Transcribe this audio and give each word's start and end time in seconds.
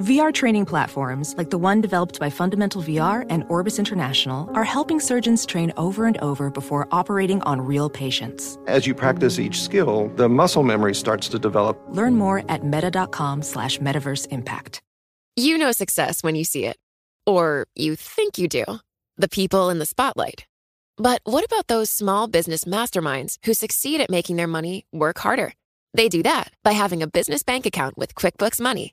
VR 0.00 0.34
training 0.34 0.64
platforms, 0.64 1.36
like 1.38 1.50
the 1.50 1.58
one 1.58 1.80
developed 1.80 2.18
by 2.18 2.28
Fundamental 2.28 2.82
VR 2.82 3.24
and 3.30 3.44
Orbis 3.48 3.78
International, 3.78 4.50
are 4.52 4.64
helping 4.64 4.98
surgeons 4.98 5.46
train 5.46 5.72
over 5.76 6.06
and 6.06 6.18
over 6.18 6.50
before 6.50 6.88
operating 6.90 7.40
on 7.42 7.60
real 7.60 7.88
patients. 7.88 8.58
As 8.66 8.88
you 8.88 8.94
practice 8.94 9.38
each 9.38 9.62
skill, 9.62 10.08
the 10.16 10.28
muscle 10.28 10.64
memory 10.64 10.96
starts 10.96 11.28
to 11.28 11.38
develop. 11.38 11.80
Learn 11.90 12.16
more 12.16 12.42
at 12.48 12.64
meta.com 12.64 13.42
slash 13.42 13.78
metaverse 13.78 14.26
impact. 14.32 14.82
You 15.36 15.56
know 15.58 15.70
success 15.70 16.24
when 16.24 16.34
you 16.34 16.42
see 16.42 16.66
it. 16.66 16.76
Or 17.24 17.66
you 17.76 17.94
think 17.94 18.36
you 18.36 18.48
do. 18.48 18.64
The 19.16 19.28
people 19.28 19.70
in 19.70 19.78
the 19.78 19.86
spotlight. 19.86 20.44
But 20.96 21.20
what 21.22 21.44
about 21.44 21.68
those 21.68 21.88
small 21.88 22.26
business 22.26 22.64
masterminds 22.64 23.38
who 23.44 23.54
succeed 23.54 24.00
at 24.00 24.10
making 24.10 24.36
their 24.36 24.48
money 24.48 24.86
work 24.92 25.18
harder? 25.18 25.52
They 25.92 26.08
do 26.08 26.24
that 26.24 26.52
by 26.64 26.72
having 26.72 27.00
a 27.00 27.06
business 27.06 27.44
bank 27.44 27.64
account 27.64 27.96
with 27.96 28.16
QuickBooks 28.16 28.60
Money 28.60 28.92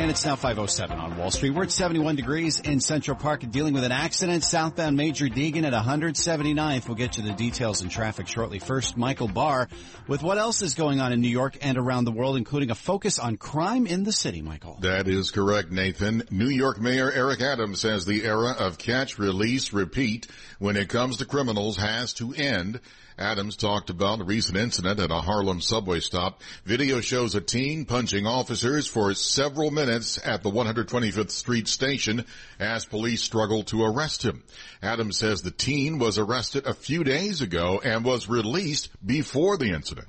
And 0.00 0.10
it's 0.10 0.24
now 0.24 0.34
507 0.34 0.98
on 0.98 1.18
Wall 1.18 1.30
Street. 1.30 1.50
We're 1.50 1.64
at 1.64 1.70
71 1.70 2.16
degrees 2.16 2.58
in 2.58 2.80
Central 2.80 3.18
Park 3.18 3.42
dealing 3.50 3.74
with 3.74 3.84
an 3.84 3.92
accident. 3.92 4.42
Southbound 4.42 4.96
Major 4.96 5.26
Deegan 5.26 5.64
at 5.64 5.74
179th. 5.74 6.88
We'll 6.88 6.96
get 6.96 7.18
you 7.18 7.22
the 7.22 7.34
details 7.34 7.82
and 7.82 7.90
traffic 7.90 8.26
shortly. 8.26 8.60
First, 8.60 8.96
Michael 8.96 9.28
Barr 9.28 9.68
with 10.08 10.22
what 10.22 10.38
else 10.38 10.62
is 10.62 10.72
going 10.72 11.00
on 11.00 11.12
in 11.12 11.20
New 11.20 11.28
York 11.28 11.58
and 11.60 11.76
around 11.76 12.06
the 12.06 12.12
world, 12.12 12.38
including 12.38 12.70
a 12.70 12.74
focus 12.74 13.18
on 13.18 13.36
crime 13.36 13.86
in 13.86 14.04
the 14.04 14.10
city, 14.10 14.40
Michael. 14.40 14.78
That 14.80 15.06
is 15.06 15.30
correct, 15.30 15.70
Nathan. 15.70 16.22
New 16.30 16.48
York 16.48 16.80
Mayor 16.80 17.12
Eric 17.12 17.42
Adams 17.42 17.82
says 17.82 18.06
the 18.06 18.24
era 18.24 18.52
of 18.58 18.78
catch, 18.78 19.18
release, 19.18 19.74
repeat 19.74 20.28
when 20.58 20.76
it 20.76 20.88
comes 20.88 21.18
to 21.18 21.26
criminals 21.26 21.76
has 21.76 22.14
to 22.14 22.32
end. 22.32 22.80
Adams 23.20 23.56
talked 23.56 23.90
about 23.90 24.20
a 24.20 24.24
recent 24.24 24.56
incident 24.56 24.98
at 24.98 25.10
a 25.10 25.20
Harlem 25.20 25.60
subway 25.60 26.00
stop. 26.00 26.40
Video 26.64 27.00
shows 27.00 27.34
a 27.34 27.40
teen 27.40 27.84
punching 27.84 28.26
officers 28.26 28.86
for 28.86 29.12
several 29.12 29.70
minutes 29.70 30.18
at 30.24 30.42
the 30.42 30.50
125th 30.50 31.30
Street 31.30 31.68
station 31.68 32.24
as 32.58 32.86
police 32.86 33.22
struggled 33.22 33.66
to 33.66 33.84
arrest 33.84 34.24
him. 34.24 34.42
Adams 34.82 35.18
says 35.18 35.42
the 35.42 35.50
teen 35.50 35.98
was 35.98 36.16
arrested 36.16 36.66
a 36.66 36.72
few 36.72 37.04
days 37.04 37.42
ago 37.42 37.80
and 37.84 38.04
was 38.04 38.28
released 38.28 38.88
before 39.06 39.58
the 39.58 39.70
incident 39.70 40.08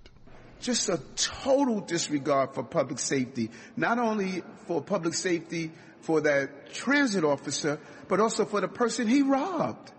just 0.61 0.89
a 0.89 0.99
total 1.15 1.81
disregard 1.81 2.53
for 2.53 2.63
public 2.63 2.99
safety, 2.99 3.49
not 3.75 3.97
only 3.97 4.43
for 4.67 4.81
public 4.81 5.15
safety 5.15 5.71
for 6.01 6.21
that 6.21 6.71
transit 6.71 7.23
officer, 7.23 7.79
but 8.07 8.19
also 8.19 8.45
for 8.45 8.61
the 8.61 8.67
person 8.67 9.07
he 9.07 9.21
robbed. 9.23 9.91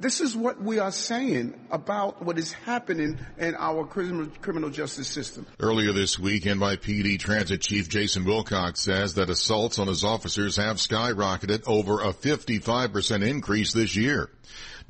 This 0.00 0.20
is 0.20 0.36
what 0.36 0.62
we 0.62 0.78
are 0.78 0.92
saying 0.92 1.58
about 1.72 2.22
what 2.22 2.38
is 2.38 2.52
happening 2.52 3.18
in 3.36 3.56
our 3.56 3.84
criminal, 3.84 4.70
justice 4.70 5.08
system. 5.08 5.44
Earlier 5.58 5.92
this 5.92 6.16
week, 6.16 6.44
NYPD 6.44 7.18
Transit 7.18 7.60
Chief 7.62 7.88
Jason 7.88 8.24
Wilcox 8.24 8.80
says 8.80 9.14
that 9.14 9.28
assaults 9.28 9.80
on 9.80 9.88
his 9.88 10.04
officers 10.04 10.56
have 10.56 10.76
skyrocketed 10.76 11.64
over 11.66 12.00
a 12.00 12.12
55% 12.12 13.26
increase 13.26 13.72
this 13.72 13.96
year. 13.96 14.30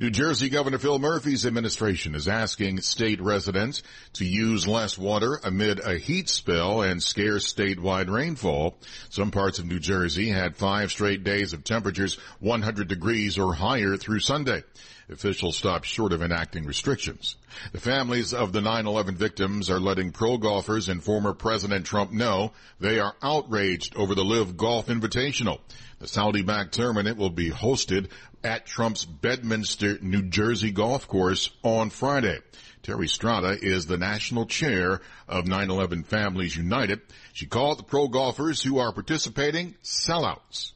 New 0.01 0.09
Jersey 0.09 0.47
Governor 0.47 0.77
Phil 0.77 0.97
Murphy's 0.97 1.45
administration 1.45 2.15
is 2.15 2.29
asking 2.29 2.79
state 2.79 3.19
residents 3.19 3.83
to 4.13 4.23
use 4.23 4.65
less 4.65 4.97
water 4.97 5.37
amid 5.43 5.81
a 5.81 5.97
heat 5.97 6.29
spell 6.29 6.81
and 6.83 7.03
scarce 7.03 7.53
statewide 7.53 8.09
rainfall. 8.09 8.77
Some 9.09 9.29
parts 9.29 9.59
of 9.59 9.65
New 9.65 9.79
Jersey 9.79 10.29
had 10.29 10.55
five 10.55 10.91
straight 10.91 11.25
days 11.25 11.51
of 11.51 11.65
temperatures 11.65 12.17
100 12.39 12.87
degrees 12.87 13.37
or 13.37 13.53
higher 13.53 13.97
through 13.97 14.21
Sunday. 14.21 14.63
Officials 15.09 15.57
stopped 15.57 15.85
short 15.85 16.13
of 16.13 16.21
enacting 16.21 16.65
restrictions. 16.65 17.35
The 17.73 17.81
families 17.81 18.33
of 18.33 18.53
the 18.53 18.61
9-11 18.61 19.15
victims 19.15 19.69
are 19.69 19.81
letting 19.81 20.11
pro 20.11 20.37
golfers 20.37 20.87
and 20.87 21.03
former 21.03 21.33
President 21.33 21.85
Trump 21.85 22.13
know 22.13 22.53
they 22.79 22.99
are 22.99 23.15
outraged 23.21 23.97
over 23.97 24.15
the 24.15 24.23
Live 24.23 24.55
Golf 24.55 24.87
Invitational. 24.87 25.59
The 25.99 26.07
Saudi-backed 26.07 26.73
tournament 26.73 27.17
will 27.17 27.29
be 27.29 27.51
hosted 27.51 28.09
at 28.43 28.65
Trump's 28.65 29.05
Bedminster, 29.05 29.99
New 30.01 30.23
Jersey 30.23 30.71
golf 30.71 31.07
course 31.07 31.49
on 31.61 31.89
Friday. 31.89 32.39
Terry 32.83 33.07
Strada 33.07 33.57
is 33.61 33.85
the 33.85 33.97
national 33.97 34.45
chair 34.45 35.01
of 35.27 35.45
9-11 35.45 36.05
Families 36.05 36.55
United. 36.55 37.01
She 37.33 37.45
called 37.45 37.79
the 37.79 37.83
pro 37.83 38.07
golfers 38.07 38.61
who 38.61 38.79
are 38.79 38.93
participating 38.93 39.75
sellouts. 39.83 40.71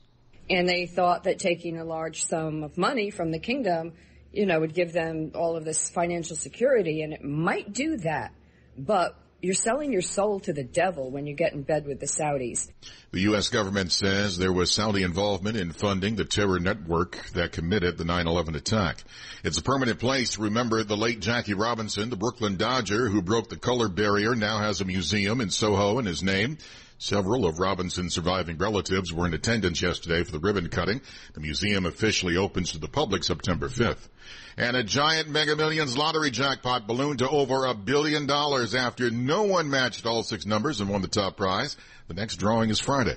And 0.49 0.67
they 0.67 0.85
thought 0.85 1.23
that 1.23 1.39
taking 1.39 1.79
a 1.79 1.85
large 1.85 2.25
sum 2.25 2.63
of 2.63 2.77
money 2.77 3.09
from 3.09 3.31
the 3.31 3.39
kingdom 3.39 3.93
you 4.33 4.47
know, 4.47 4.59
would 4.59 4.73
give 4.73 4.91
them 4.91 5.31
all 5.35 5.55
of 5.55 5.63
this 5.63 5.89
financial 5.89 6.35
security, 6.35 7.03
and 7.03 7.13
it 7.13 7.23
might 7.23 7.71
do 7.71 7.97
that. 7.97 8.33
But 8.75 9.15
you're 9.43 9.53
selling 9.53 9.91
your 9.91 10.01
soul 10.01 10.39
to 10.39 10.53
the 10.53 10.63
devil 10.63 11.11
when 11.11 11.27
you 11.27 11.35
get 11.35 11.51
in 11.51 11.63
bed 11.63 11.85
with 11.85 11.99
the 11.99 12.05
Saudis. 12.05 12.71
The 13.11 13.19
U.S. 13.21 13.49
government 13.49 13.91
says 13.91 14.37
there 14.37 14.53
was 14.53 14.71
Saudi 14.71 15.03
involvement 15.03 15.57
in 15.57 15.73
funding 15.73 16.15
the 16.15 16.23
terror 16.23 16.59
network 16.59 17.17
that 17.33 17.51
committed 17.51 17.97
the 17.97 18.05
9-11 18.05 18.55
attack. 18.55 19.03
It's 19.43 19.57
a 19.57 19.61
permanent 19.61 19.99
place 19.99 20.31
to 20.31 20.43
remember 20.43 20.81
the 20.85 20.95
late 20.95 21.19
Jackie 21.19 21.55
Robinson, 21.55 22.09
the 22.09 22.15
Brooklyn 22.15 22.55
Dodger 22.55 23.09
who 23.09 23.21
broke 23.21 23.49
the 23.49 23.57
color 23.57 23.89
barrier, 23.89 24.33
now 24.33 24.59
has 24.59 24.79
a 24.79 24.85
museum 24.85 25.41
in 25.41 25.49
Soho 25.49 25.99
in 25.99 26.05
his 26.05 26.23
name. 26.23 26.57
Several 26.97 27.45
of 27.45 27.59
Robinson's 27.59 28.13
surviving 28.13 28.57
relatives 28.57 29.11
were 29.11 29.25
in 29.25 29.33
attendance 29.33 29.81
yesterday 29.81 30.23
for 30.23 30.31
the 30.31 30.39
ribbon 30.39 30.69
cutting. 30.69 31.01
The 31.33 31.41
museum 31.41 31.85
officially 31.85 32.37
opens 32.37 32.71
to 32.71 32.79
the 32.79 32.87
public 32.87 33.23
September 33.23 33.67
5th. 33.67 34.07
And 34.55 34.77
a 34.77 34.83
giant 34.83 35.27
Mega 35.29 35.55
Millions 35.55 35.97
lottery 35.97 36.31
jackpot 36.31 36.87
ballooned 36.87 37.19
to 37.19 37.29
over 37.29 37.65
a 37.65 37.73
billion 37.73 38.25
dollars 38.27 38.75
after 38.75 39.09
no 39.09 39.43
one 39.43 39.69
matched 39.69 40.05
all 40.05 40.23
six 40.23 40.45
numbers 40.45 40.79
and 40.79 40.89
won 40.89 41.01
the 41.01 41.07
top 41.07 41.37
prize. 41.37 41.75
The 42.07 42.13
next 42.13 42.37
drawing 42.37 42.69
is 42.69 42.79
Friday. 42.79 43.15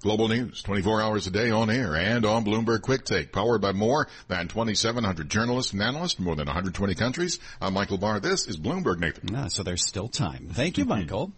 Global 0.00 0.28
news, 0.28 0.62
24 0.62 1.02
hours 1.02 1.26
a 1.26 1.30
day 1.30 1.50
on 1.50 1.68
air 1.68 1.96
and 1.96 2.24
on 2.24 2.44
Bloomberg 2.44 2.82
Quick 2.82 3.04
Take, 3.04 3.32
powered 3.32 3.60
by 3.60 3.72
more 3.72 4.06
than 4.28 4.46
2,700 4.46 5.28
journalists 5.28 5.72
and 5.72 5.82
analysts, 5.82 6.18
in 6.18 6.24
more 6.24 6.36
than 6.36 6.46
120 6.46 6.94
countries. 6.94 7.40
I'm 7.60 7.74
Michael 7.74 7.98
Barr. 7.98 8.20
This 8.20 8.46
is 8.46 8.56
Bloomberg, 8.56 8.98
Nathan. 9.00 9.34
Ah, 9.34 9.48
so 9.48 9.62
there's 9.62 9.84
still 9.84 10.08
time. 10.08 10.48
Thank 10.52 10.78
you, 10.78 10.84
Michael. 10.86 11.32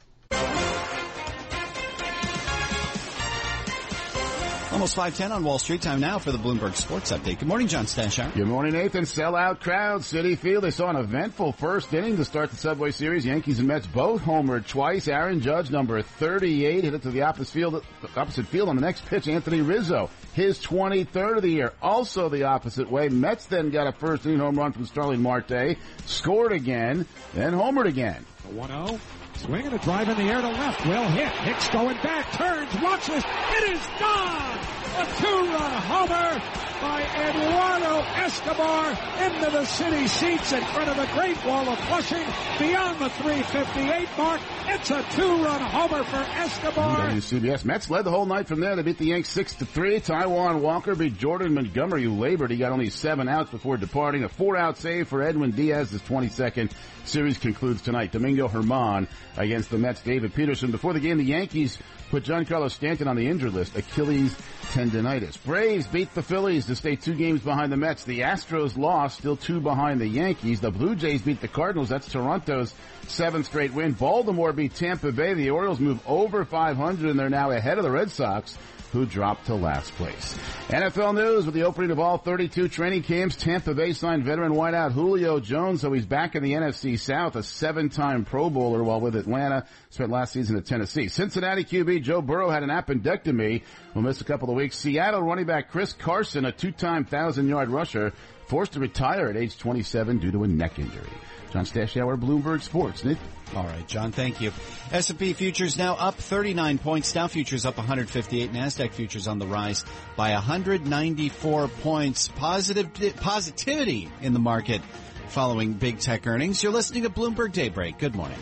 Almost 4.78 4.94
510 4.94 5.33
on 5.33 5.43
Wall 5.43 5.59
Street. 5.59 5.83
Time 5.83 5.99
now 5.99 6.21
for 6.21 6.31
the 6.31 6.39
Bloomberg 6.39 6.77
Sports 6.77 7.11
Update. 7.11 7.41
Good 7.41 7.49
morning, 7.49 7.66
John 7.66 7.87
Stashower. 7.87 8.33
Good 8.33 8.47
morning, 8.47 8.75
Nathan. 8.75 9.03
Sellout 9.03 9.59
crowd, 9.59 10.03
Citi 10.03 10.39
Field. 10.39 10.62
They 10.62 10.71
saw 10.71 10.89
an 10.89 10.94
eventful 10.94 11.50
first 11.55 11.93
inning 11.93 12.16
to 12.16 12.25
start 12.25 12.50
the 12.50 12.56
Subway 12.56 12.93
Series. 12.93 13.27
Yankees 13.27 13.59
and 13.59 13.66
Mets 13.66 13.89
both 13.89 14.22
homered 14.22 14.69
twice. 14.69 15.09
Aaron 15.09 15.41
Judge, 15.41 15.72
number 15.72 16.01
38, 16.01 16.84
hit 16.84 16.95
it 16.95 17.03
to 17.03 17.10
the 17.10 17.22
opposite 17.22 17.53
field, 17.53 17.84
opposite 18.15 18.47
field 18.47 18.69
on 18.69 18.77
the 18.77 18.83
next 18.83 19.04
pitch. 19.07 19.27
Anthony 19.27 19.63
Rizzo, 19.63 20.10
his 20.34 20.60
23rd 20.60 21.39
of 21.39 21.42
the 21.42 21.51
year. 21.51 21.72
Also 21.83 22.28
the 22.28 22.45
opposite 22.45 22.89
way. 22.89 23.09
Mets 23.09 23.47
then 23.47 23.71
got 23.71 23.89
a 23.89 23.92
first 23.98 24.27
inning 24.27 24.39
home 24.39 24.54
run 24.54 24.71
from 24.71 24.86
Starling 24.86 25.21
Marte, 25.21 25.77
scored 26.07 26.53
again, 26.53 27.04
then 27.34 27.53
homered 27.53 27.86
again. 27.86 28.25
1-0. 28.54 29.01
Swinging 29.39 29.73
a 29.73 29.79
drive 29.79 30.09
in 30.09 30.17
the 30.17 30.25
air 30.25 30.41
to 30.41 30.49
left. 30.49 30.85
Well 30.85 31.09
hit. 31.11 31.29
Hicks 31.29 31.69
going 31.69 31.97
back. 32.03 32.33
Turns. 32.33 32.75
Watch 32.83 33.07
this. 33.07 33.25
It 33.25 33.71
is 33.71 33.87
gone. 34.01 34.59
A 34.99 35.07
two-run 35.21 35.73
homer 35.83 36.43
by 36.81 37.03
Eduardo 37.03 38.03
Escobar 38.17 38.91
into 39.23 39.51
the 39.51 39.65
city 39.65 40.09
seats 40.09 40.53
in 40.53 40.61
front 40.65 40.89
of 40.89 40.97
the 40.97 41.07
Great 41.15 41.45
Wall 41.45 41.69
of 41.69 41.79
Flushing 41.87 42.25
beyond 42.59 42.99
the 42.99 43.09
358 43.11 44.09
mark. 44.19 44.41
It's 44.67 44.91
a 44.91 45.05
two-run 45.13 45.61
homer 45.61 46.03
for 46.03 46.17
Escobar. 46.17 47.11
CBS 47.11 47.65
Mets 47.65 47.89
led 47.91 48.05
the 48.07 48.11
whole 48.11 48.27
night 48.27 48.49
from 48.49 48.59
there. 48.59 48.75
They 48.75 48.83
beat 48.83 48.99
the 48.99 49.07
Yanks 49.07 49.29
six 49.29 49.55
to 49.57 49.67
three. 49.67 50.01
Taijuan 50.01 50.61
Walker 50.61 50.97
beat 50.97 51.17
Jordan 51.17 51.55
Montgomery, 51.55 52.03
who 52.03 52.19
labored. 52.19 52.51
He 52.51 52.57
got 52.57 52.73
only 52.73 52.91
seven 52.91 53.29
outs 53.29 53.51
before 53.51 53.77
departing. 53.77 54.25
A 54.25 54.29
four-out 54.29 54.79
save 54.79 55.07
for 55.07 55.23
Edwin 55.23 55.53
Diaz, 55.53 55.91
his 55.91 56.03
22nd. 56.03 56.73
Series 57.05 57.39
concludes 57.39 57.81
tonight. 57.83 58.13
Domingo 58.13 58.49
German 58.49 59.09
against 59.39 59.71
the 59.71 59.79
Mets. 59.79 60.03
David 60.03 60.35
Peterson. 60.35 60.71
Before 60.71 60.93
the 60.93 61.01
game, 61.01 61.17
the 61.17 61.25
Yankees 61.25 61.79
put 62.11 62.25
Giancarlo 62.25 62.71
Stanton 62.71 63.09
on 63.09 63.17
the 63.17 63.27
injured 63.27 63.55
list. 63.55 63.77
Achilles 63.77 64.37
tendonitis. 64.73 65.43
Braves 65.45 65.87
beat 65.87 66.13
the 66.15 66.23
Phillies 66.23 66.67
to 66.67 66.77
stay 66.77 66.97
two 66.97 67.15
games 67.15 67.41
behind 67.41 67.73
the 67.73 67.77
Mets. 67.77 68.05
The 68.05 68.21
Astros 68.21 68.77
lost, 68.77 69.19
still 69.19 69.37
two 69.37 69.61
behind 69.61 70.01
the 70.01 70.09
Yankees. 70.09 70.61
The 70.61 70.71
Blue 70.71 70.95
Jays 70.95 71.23
beat 71.23 71.41
the 71.41 71.49
Cardinals. 71.49 71.89
That's 71.89 72.11
Toronto's 72.11 72.75
seventh 73.07 73.47
straight 73.47 73.73
win. 73.73 73.93
Baltimore 73.93 74.53
beat 74.53 74.75
Tampa 74.75 75.13
Bay. 75.13 75.35
The 75.35 75.51
Orioles 75.51 75.81
move 75.81 76.01
over 76.07 76.45
500 76.45 77.09
and 77.09 77.19
they're 77.19 77.31
now 77.31 77.51
ahead 77.51 77.79
of 77.79 77.85
the 77.85 77.91
Red 77.91 78.11
Sox 78.11 78.57
who 78.93 79.05
dropped 79.05 79.47
to 79.47 79.55
last 79.55 79.93
place. 79.95 80.39
NFL 80.69 81.15
news 81.15 81.45
with 81.45 81.55
the 81.55 81.65
opening 81.65 81.91
of 81.91 81.99
all 81.99 82.19
32 82.19 82.69
training 82.69 83.03
camps. 83.03 83.37
Tampa 83.37 83.75
Bay 83.75 83.93
signed 83.93 84.25
veteran 84.25 84.53
wideout 84.53 84.93
Julio 84.93 85.41
Jones, 85.41 85.81
so 85.81 85.93
he's 85.93 86.07
back 86.07 86.35
in 86.35 86.43
the 86.43 86.53
NFC 86.53 86.99
South, 86.99 87.37
a 87.37 87.43
seven-time 87.43 88.25
Pro 88.25 88.51
Bowler 88.51 88.83
while 88.83 89.01
with 89.01 89.17
Atlanta, 89.17 89.67
spent 89.91 90.11
last 90.11 90.33
season 90.33 90.57
at 90.57 90.67
Tennessee. 90.67 91.09
Cincinnati 91.09 91.65
QB 91.65 92.03
Joe 92.03 92.23
Burrow 92.23 92.51
had 92.51 92.63
an 92.63 92.71
appendectomy, 92.71 93.63
will 93.95 94.03
miss 94.03 94.21
a 94.21 94.25
couple 94.25 94.49
of 94.51 94.57
weeks. 94.57 94.77
Seattle 94.79 95.23
running 95.23 95.47
back 95.47 95.71
Chris 95.71 95.93
Carson, 95.93 96.45
a 96.45 96.53
two-time 96.53 97.05
thousand-yard 97.05 97.69
rusher, 97.69 98.13
forced 98.47 98.73
to 98.73 98.81
retire 98.81 99.29
at 99.29 99.37
age 99.37 99.59
27 99.59 100.19
due 100.19 100.33
to 100.33 100.45
a 100.45 100.49
neck 100.49 100.79
injury. 100.79 101.11
John 101.53 101.65
Stashower, 101.65 102.18
Bloomberg 102.18 102.62
Sports. 102.62 103.04
Nick? 103.04 103.18
All 103.56 103.65
right, 103.65 103.86
John, 103.86 104.12
thank 104.12 104.41
you. 104.41 104.53
S&P 104.92 105.33
futures 105.33 105.78
now 105.78 105.95
up 105.95 106.16
39 106.16 106.78
points. 106.78 107.12
Dow 107.12 107.27
futures 107.27 107.65
up 107.65 107.78
158. 107.78 108.53
NASDAQ 108.53 108.92
futures 108.92 109.27
on 109.27 109.39
the 109.39 109.47
rise 109.47 109.84
by 110.16 110.33
194 110.33 111.68
points. 111.68 112.28
Positive, 112.28 112.92
positivity 113.16 114.10
in 114.21 114.34
the 114.34 114.39
market 114.39 114.83
following 115.28 115.72
big 115.74 116.00
tech 116.00 116.27
earnings. 116.27 116.62
You're 116.62 116.72
listening 116.72 117.04
to 117.04 117.10
Bloomberg 117.10 117.53
Daybreak. 117.53 117.98
Good 117.98 118.15
morning. 118.15 118.39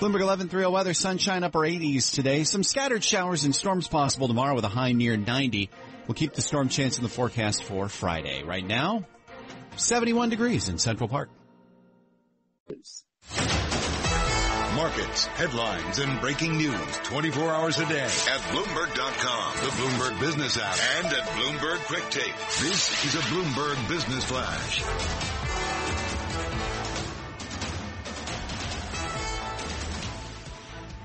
Bloomberg 0.00 0.20
11.30 0.20 0.70
weather, 0.70 0.92
sunshine 0.92 1.44
upper 1.44 1.60
80s 1.60 2.12
today. 2.12 2.44
Some 2.44 2.62
scattered 2.62 3.02
showers 3.02 3.44
and 3.44 3.54
storms 3.54 3.88
possible 3.88 4.28
tomorrow 4.28 4.54
with 4.54 4.64
a 4.64 4.68
high 4.68 4.92
near 4.92 5.16
90. 5.16 5.70
We'll 6.06 6.14
keep 6.14 6.34
the 6.34 6.42
storm 6.42 6.68
chance 6.68 6.98
in 6.98 7.02
the 7.02 7.08
forecast 7.08 7.64
for 7.64 7.88
Friday. 7.88 8.42
Right 8.42 8.66
now, 8.66 9.06
71 9.76 10.30
degrees 10.30 10.68
in 10.68 10.78
Central 10.78 11.08
Park. 11.08 11.30
Markets, 14.74 15.26
headlines, 15.26 15.98
and 15.98 16.20
breaking 16.20 16.56
news 16.56 16.96
24 17.04 17.50
hours 17.50 17.78
a 17.78 17.86
day 17.86 18.02
at 18.02 18.40
Bloomberg.com, 18.50 19.56
the 19.56 19.70
Bloomberg 19.70 20.20
Business 20.20 20.58
app, 20.58 20.76
and 20.98 21.06
at 21.06 21.22
Bloomberg 21.28 21.78
Quick 21.86 22.04
Take. 22.10 22.36
This 22.60 23.04
is 23.04 23.14
a 23.14 23.18
Bloomberg 23.18 23.88
Business 23.88 24.24
Flash. 24.24 25.33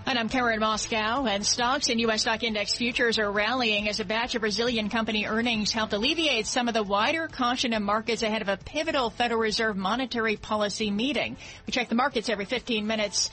And 0.09 0.17
I'm 0.17 0.27
Karen 0.27 0.59
Moskow, 0.59 1.29
and 1.29 1.45
stocks 1.45 1.89
and 1.89 1.99
U.S. 1.99 2.21
stock 2.21 2.41
index 2.41 2.73
futures 2.73 3.19
are 3.19 3.31
rallying 3.31 3.87
as 3.87 3.99
a 3.99 4.03
batch 4.03 4.33
of 4.33 4.41
Brazilian 4.41 4.89
company 4.89 5.27
earnings 5.27 5.71
helped 5.71 5.93
alleviate 5.93 6.47
some 6.47 6.67
of 6.67 6.73
the 6.73 6.81
wider 6.81 7.27
caution 7.27 7.73
in 7.73 7.83
markets 7.83 8.23
ahead 8.23 8.41
of 8.41 8.49
a 8.49 8.57
pivotal 8.57 9.11
Federal 9.11 9.39
Reserve 9.39 9.77
monetary 9.77 10.35
policy 10.35 10.89
meeting. 10.89 11.37
We 11.67 11.73
check 11.73 11.89
the 11.89 11.95
markets 11.95 12.27
every 12.27 12.45
15 12.45 12.87
minutes. 12.87 13.29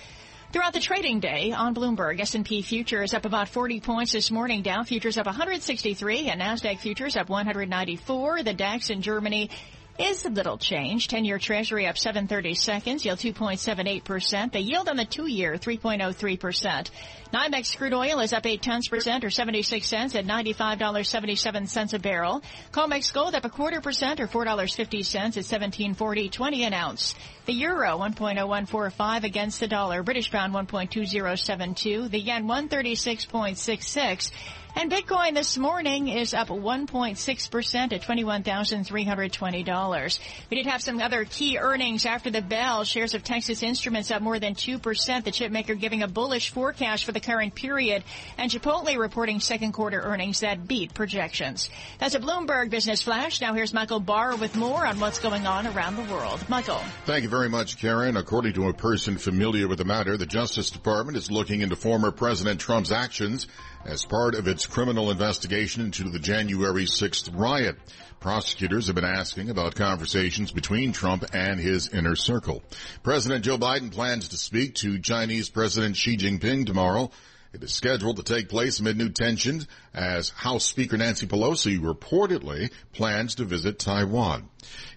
Throughout 0.53 0.75
the 0.75 0.81
trading 0.81 1.21
day 1.21 1.51
on 1.53 1.75
Bloomberg, 1.75 2.21
S&P 2.21 2.61
futures 2.61 3.15
up 3.15 3.25
about 3.25 3.49
40 3.49 3.81
points 3.81 4.13
this 4.13 4.31
morning. 4.31 4.61
Dow 4.61 4.83
futures 4.83 5.17
up 5.17 5.25
163 5.25 6.29
and 6.29 6.43
Nasdaq 6.43 6.81
futures 6.81 7.17
up 7.17 7.31
194. 7.31 8.43
The 8.43 8.53
DAX 8.53 8.91
in 8.91 9.01
Germany 9.01 9.49
is 9.99 10.25
a 10.25 10.31
little 10.31 10.59
change. 10.59 11.09
10-year 11.09 11.39
treasury 11.39 11.87
up 11.87 11.99
730 11.99 12.55
seconds, 12.55 13.05
yield 13.05 13.19
2.78%. 13.19 14.53
The 14.53 14.61
yield 14.61 14.89
on 14.89 14.97
the 14.97 15.05
two-year, 15.05 15.55
3.03%. 15.55 16.91
NYMEX 17.33 17.77
crude 17.77 17.93
oil 17.93 18.21
is 18.21 18.33
up 18.33 18.47
8 18.47 18.63
tenths 18.63 18.89
percent 18.89 19.25
or 19.25 19.31
76 19.31 19.87
cents 19.87 20.15
at 20.15 20.27
$95.77 20.27 21.95
a 21.95 21.99
barrel. 21.99 22.43
COMEX 22.73 23.13
gold 23.13 23.35
up 23.35 23.45
a 23.45 23.51
quarter 23.51 23.81
percent 23.81 24.21
or 24.21 24.29
$4.50 24.29 25.17
at 25.17 25.33
1740.20 25.33 26.59
an 26.59 26.73
ounce. 26.73 27.15
The 27.47 27.53
euro 27.53 27.99
1.0145 27.99 29.25
against 29.25 29.61
the 29.61 29.69
dollar. 29.69 30.03
British 30.03 30.31
pound 30.31 30.55
1.2072. 30.55 32.11
The 32.11 32.21
yen 32.21 32.47
136.66. 32.47 34.31
And 34.79 34.93
Bitcoin 34.93 35.33
this 35.33 35.57
morning 35.57 36.09
is 36.09 36.35
up 36.35 36.49
1.6% 36.49 37.93
at 37.95 38.03
$21,320. 38.03 40.19
We 40.51 40.57
did 40.59 40.67
have 40.67 40.83
some 40.83 41.01
other 41.01 41.25
key 41.25 41.57
earnings 41.57 42.05
after 42.05 42.29
the 42.29 42.43
bell. 42.43 42.85
Shares 42.85 43.15
of 43.15 43.25
Texas 43.25 43.63
Instruments 43.63 44.11
up 44.11 44.21
more 44.21 44.39
than 44.39 44.55
2%. 44.55 45.25
The 45.25 45.31
chipmaker 45.31 45.81
giving 45.81 46.03
a 46.03 46.09
bullish 46.09 46.51
forecast 46.51 47.07
for 47.07 47.13
the 47.13 47.21
current 47.21 47.55
period. 47.55 48.05
And 48.37 48.51
Chipotle 48.51 48.99
reporting 48.99 49.41
second 49.41 49.73
quarter 49.73 49.99
earnings 49.99 50.41
that 50.41 50.69
beat 50.69 50.93
projections. 50.93 51.71
That's 51.99 52.15
a 52.15 52.21
Bloomberg 52.21 52.69
Business 52.69 53.01
Flash. 53.01 53.41
Now 53.41 53.55
here's 53.55 53.73
Michael 53.73 54.01
Barr 54.01 54.37
with 54.37 54.57
more 54.57 54.87
on 54.87 55.01
what's 55.01 55.21
going 55.21 55.47
on 55.47 55.67
around 55.67 55.97
the 55.97 56.05
world. 56.13 56.47
Michael. 56.51 56.83
Thank 57.07 57.23
you 57.23 57.31
very 57.31 57.49
much, 57.49 57.79
Karen. 57.79 58.19
According 58.19 58.53
to 58.53 58.69
a 58.69 58.75
person 58.75 59.17
familiar 59.17 59.69
with 59.69 59.79
the 59.79 59.87
matter, 59.87 60.19
the 60.19 60.27
Justice 60.27 60.71
Department 60.71 61.17
is 61.17 61.31
looking 61.31 61.63
into 61.63 61.77
former 61.77 62.11
President 62.11 62.61
Trump's 62.61 62.93
actions 62.93 63.47
as 63.87 64.05
part 64.05 64.35
of 64.35 64.49
its 64.49 64.67
criminal 64.67 65.11
investigation 65.11 65.83
into 65.83 66.05
the 66.11 66.19
January 66.19 66.85
6th 66.85 67.31
riot. 67.39 67.77
Prosecutors 68.19 68.89
have 68.89 68.97
been 68.97 69.05
asking 69.05 69.49
about 69.49 69.77
conversations 69.77 70.51
between 70.51 70.93
Trump 70.93 71.25
and 71.33 71.61
his 71.61 71.89
inner 71.89 72.17
circle. 72.17 72.65
President 73.05 73.45
Joe 73.45 73.59
Biden 73.59 73.93
plans 73.93 74.29
to 74.29 74.37
speak 74.37 74.75
to 74.77 74.99
Chinese 74.99 75.49
President 75.51 75.97
Xi 75.97 76.17
Jinping 76.17 76.67
tomorrow. 76.67 77.11
It 77.53 77.63
is 77.63 77.73
scheduled 77.73 78.17
to 78.17 78.23
take 78.23 78.49
place 78.49 78.81
amid 78.81 78.97
new 78.97 79.09
tensions 79.09 79.67
as 79.97 80.29
House 80.29 80.67
Speaker 80.67 80.99
Nancy 80.99 81.27
Pelosi 81.27 81.81
reportedly 81.81 82.71
plans 82.93 83.37
to 83.37 83.45
visit 83.45 83.79
Taiwan. 83.79 84.49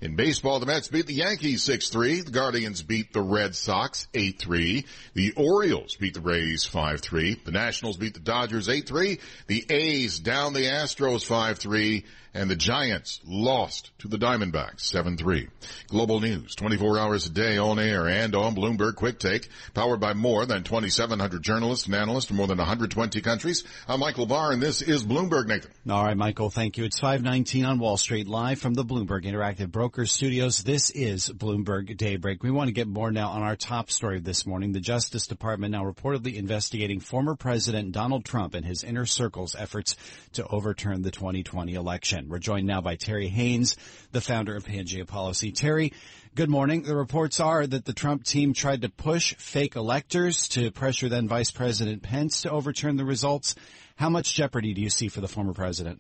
In 0.02 0.16
baseball, 0.16 0.60
the 0.60 0.66
Mets 0.66 0.90
beat 0.90 1.08
the 1.08 1.14
Yankees 1.14 1.64
6-3. 1.64 2.26
The 2.26 2.32
Guardians 2.32 2.82
beat 2.82 3.14
the 3.14 3.22
Red 3.22 3.56
Sox 3.56 4.08
8-3. 4.14 4.86
The 5.14 5.32
Orioles 5.34 5.96
beat 5.96 6.16
the 6.16 6.22
Rays 6.22 6.66
5-3. 6.66 7.46
The 7.46 7.52
Nationals 7.52 7.98
beat 7.98 8.14
the 8.14 8.20
Dodgers 8.20 8.68
8-3. 8.68 9.20
The 9.48 9.66
A's 9.70 10.20
down 10.20 10.54
the 10.54 10.66
Astros 10.66 11.26
5-3 11.26 12.04
and 12.34 12.50
the 12.50 12.56
Giants 12.56 13.20
lost 13.26 13.92
to 14.00 14.08
the 14.08 14.18
Diamondbacks 14.18 14.82
7-3. 14.94 15.50
Global 15.88 16.20
news 16.20 16.56
24 16.56 17.00
hours 17.00 17.26
a 17.26 17.30
day 17.30 17.58
on 17.58 17.80
air 17.80 18.08
and 18.08 18.36
on 18.36 18.56
Bloomberg 18.56 18.96
Quick 18.96 19.20
Take, 19.20 19.50
powered 19.74 20.00
by 20.00 20.14
more 20.14 20.46
than 20.46 20.64
2,700 20.64 21.42
journalists 21.42 21.88
and 21.88 21.96
analysts 21.96 22.26
from 22.26 22.38
more 22.38 22.48
than 22.48 22.58
120 22.58 23.22
countries. 23.22 23.64
I'm 23.88 24.00
Michael 24.00 24.28
Barr 24.28 24.52
and 24.52 24.62
this 24.62 24.82
is 24.90 25.04
Bloomberg 25.04 25.46
Nathan. 25.46 25.70
All 25.88 26.04
right, 26.04 26.18
Michael, 26.18 26.50
thank 26.50 26.78
you. 26.78 26.84
It's 26.84 27.00
519 27.00 27.64
on 27.64 27.78
Wall 27.78 27.96
Street 27.96 28.28
live 28.28 28.60
from 28.60 28.74
the 28.74 28.84
Bloomberg 28.84 29.24
Interactive 29.24 29.70
Brokers 29.70 30.12
Studios. 30.12 30.64
This 30.64 30.90
is 30.90 31.30
Bloomberg 31.30 31.96
Daybreak. 31.96 32.42
We 32.42 32.50
want 32.50 32.70
to 32.70 32.74
get 32.74 32.88
more 32.88 33.12
now 33.12 33.30
on 33.30 33.44
our 33.44 33.56
top 33.56 33.92
story 33.92 34.20
this 34.20 34.48
morning. 34.48 34.72
The 34.72 34.80
Justice 34.80 35.28
Department 35.28 35.74
now 35.74 35.84
reportedly 35.84 36.38
investigating 36.38 37.02
former 37.02 37.36
President 37.36 37.92
Donald 37.92 38.26
Trump 38.26 38.56
and 38.56 38.66
his 38.66 38.84
inner 38.84 39.06
circle's 39.06 39.56
efforts 39.56 39.96
to 40.34 40.48
overturn 40.48 41.04
the 41.04 41.12
2020 41.12 41.76
election. 41.76 42.28
We're 42.28 42.40
joined 42.40 42.66
now 42.66 42.82
by 42.82 42.96
Terry 42.96 43.28
Haines, 43.28 43.78
the 44.12 44.22
founder 44.22 44.56
of 44.56 44.66
Pangaea 44.66 45.06
Policy. 45.06 45.52
Terry, 45.52 45.94
good 46.34 46.50
morning. 46.50 46.82
The 46.82 46.96
reports 46.96 47.40
are 47.40 47.68
that 47.68 47.86
the 47.86 47.94
Trump 47.94 48.24
team 48.24 48.54
tried 48.54 48.82
to 48.82 48.90
push 48.90 49.36
fake 49.36 49.76
electors 49.76 50.48
to 50.50 50.72
pressure 50.72 51.10
then 51.10 51.28
Vice 51.28 51.52
President 51.52 52.02
Pence 52.02 52.42
to 52.42 52.50
overturn 52.50 52.98
the 52.98 53.06
results. 53.06 53.54
How 54.00 54.08
much 54.08 54.34
jeopardy 54.34 54.74
do 54.74 54.80
you 54.80 54.90
see 54.90 55.10
for 55.10 55.20
the 55.20 55.28
former 55.28 55.52
president? 55.52 56.00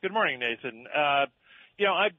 Good 0.00 0.12
morning, 0.12 0.38
Nathan. 0.38 0.86
Uh, 0.86 1.26
you 1.76 1.86
know, 1.86 1.92
I 1.92 2.10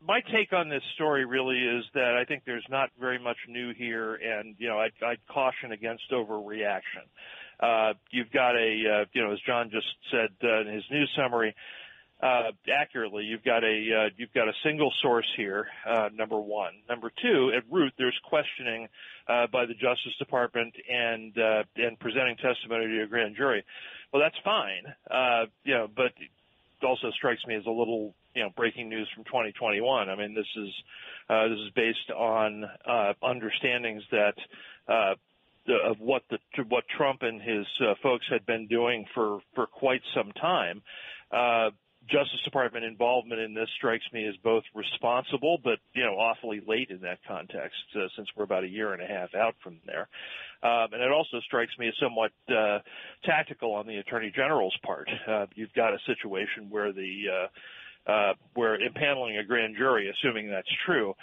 my 0.00 0.20
take 0.32 0.52
on 0.52 0.68
this 0.68 0.84
story 0.94 1.24
really 1.24 1.58
is 1.58 1.84
that 1.94 2.14
I 2.16 2.24
think 2.24 2.44
there's 2.46 2.64
not 2.70 2.90
very 3.00 3.18
much 3.18 3.38
new 3.48 3.74
here, 3.74 4.14
and 4.14 4.54
you 4.58 4.68
know, 4.68 4.78
I'd, 4.78 4.92
I'd 5.04 5.18
caution 5.28 5.72
against 5.72 6.04
overreaction. 6.12 7.10
Uh, 7.58 7.94
you've 8.12 8.30
got 8.30 8.54
a, 8.54 9.00
uh, 9.02 9.04
you 9.14 9.24
know, 9.24 9.32
as 9.32 9.40
John 9.44 9.68
just 9.68 9.88
said 10.12 10.30
uh, 10.44 10.60
in 10.60 10.72
his 10.72 10.84
news 10.92 11.10
summary, 11.16 11.52
uh, 12.20 12.50
accurately, 12.72 13.24
you've 13.24 13.44
got 13.44 13.62
a 13.62 14.06
uh, 14.06 14.10
you've 14.16 14.32
got 14.32 14.48
a 14.48 14.52
single 14.64 14.92
source 15.02 15.26
here. 15.36 15.68
Uh, 15.88 16.08
number 16.12 16.40
one. 16.40 16.72
Number 16.88 17.12
two, 17.22 17.52
at 17.56 17.62
root, 17.70 17.92
there's 17.96 18.18
questioning 18.24 18.88
uh, 19.28 19.46
by 19.46 19.66
the 19.66 19.74
Justice 19.74 20.16
Department 20.18 20.74
and 20.90 21.36
uh, 21.38 21.62
and 21.76 21.98
presenting 22.00 22.36
testimony 22.36 22.86
to 22.86 23.02
a 23.04 23.06
grand 23.06 23.36
jury. 23.36 23.64
Well, 24.12 24.20
that's 24.20 24.36
fine, 24.44 24.82
uh, 25.10 25.46
you 25.64 25.74
know, 25.74 25.88
but 25.94 26.12
it 26.16 26.84
also 26.84 27.10
strikes 27.12 27.44
me 27.46 27.54
as 27.54 27.66
a 27.66 27.70
little 27.70 28.14
you 28.34 28.42
know 28.42 28.50
breaking 28.56 28.88
news 28.88 29.08
from 29.14 29.22
2021. 29.24 30.08
I 30.08 30.16
mean, 30.16 30.34
this 30.34 30.46
is 30.56 30.70
uh, 31.30 31.48
this 31.48 31.58
is 31.58 31.70
based 31.76 32.10
on 32.16 32.64
uh, 32.64 33.12
understandings 33.22 34.02
that. 34.10 34.34
Uh, 34.88 35.14
of 35.84 36.00
what 36.00 36.22
the 36.30 36.38
what 36.70 36.84
Trump 36.96 37.20
and 37.20 37.42
his 37.42 37.66
uh, 37.82 37.92
folks 38.02 38.24
had 38.30 38.46
been 38.46 38.66
doing 38.68 39.04
for 39.14 39.40
for 39.54 39.66
quite 39.66 40.00
some 40.14 40.32
time. 40.32 40.80
Uh, 41.30 41.68
Justice 42.10 42.40
Department 42.44 42.84
involvement 42.84 43.40
in 43.40 43.54
this 43.54 43.68
strikes 43.76 44.04
me 44.12 44.26
as 44.26 44.34
both 44.42 44.64
responsible, 44.74 45.58
but 45.62 45.78
you 45.94 46.04
know, 46.04 46.14
awfully 46.18 46.60
late 46.66 46.90
in 46.90 47.00
that 47.02 47.18
context, 47.26 47.76
uh, 47.96 48.08
since 48.16 48.28
we're 48.36 48.44
about 48.44 48.64
a 48.64 48.68
year 48.68 48.92
and 48.92 49.02
a 49.02 49.06
half 49.06 49.34
out 49.34 49.54
from 49.62 49.78
there. 49.86 50.08
Um, 50.62 50.92
and 50.92 51.02
it 51.02 51.12
also 51.12 51.40
strikes 51.40 51.72
me 51.78 51.88
as 51.88 51.94
somewhat 52.00 52.32
uh, 52.48 52.80
tactical 53.24 53.74
on 53.74 53.86
the 53.86 53.96
Attorney 53.98 54.32
General's 54.34 54.76
part. 54.84 55.08
Uh, 55.28 55.46
you've 55.54 55.72
got 55.74 55.92
a 55.92 55.98
situation 56.06 56.68
where 56.70 56.92
the 56.92 57.24
uh, 57.30 58.10
uh, 58.10 58.34
where 58.54 58.78
impaneling 58.78 59.38
a 59.38 59.44
grand 59.44 59.76
jury, 59.76 60.10
assuming 60.10 60.50
that's 60.50 60.68
true, 60.86 61.14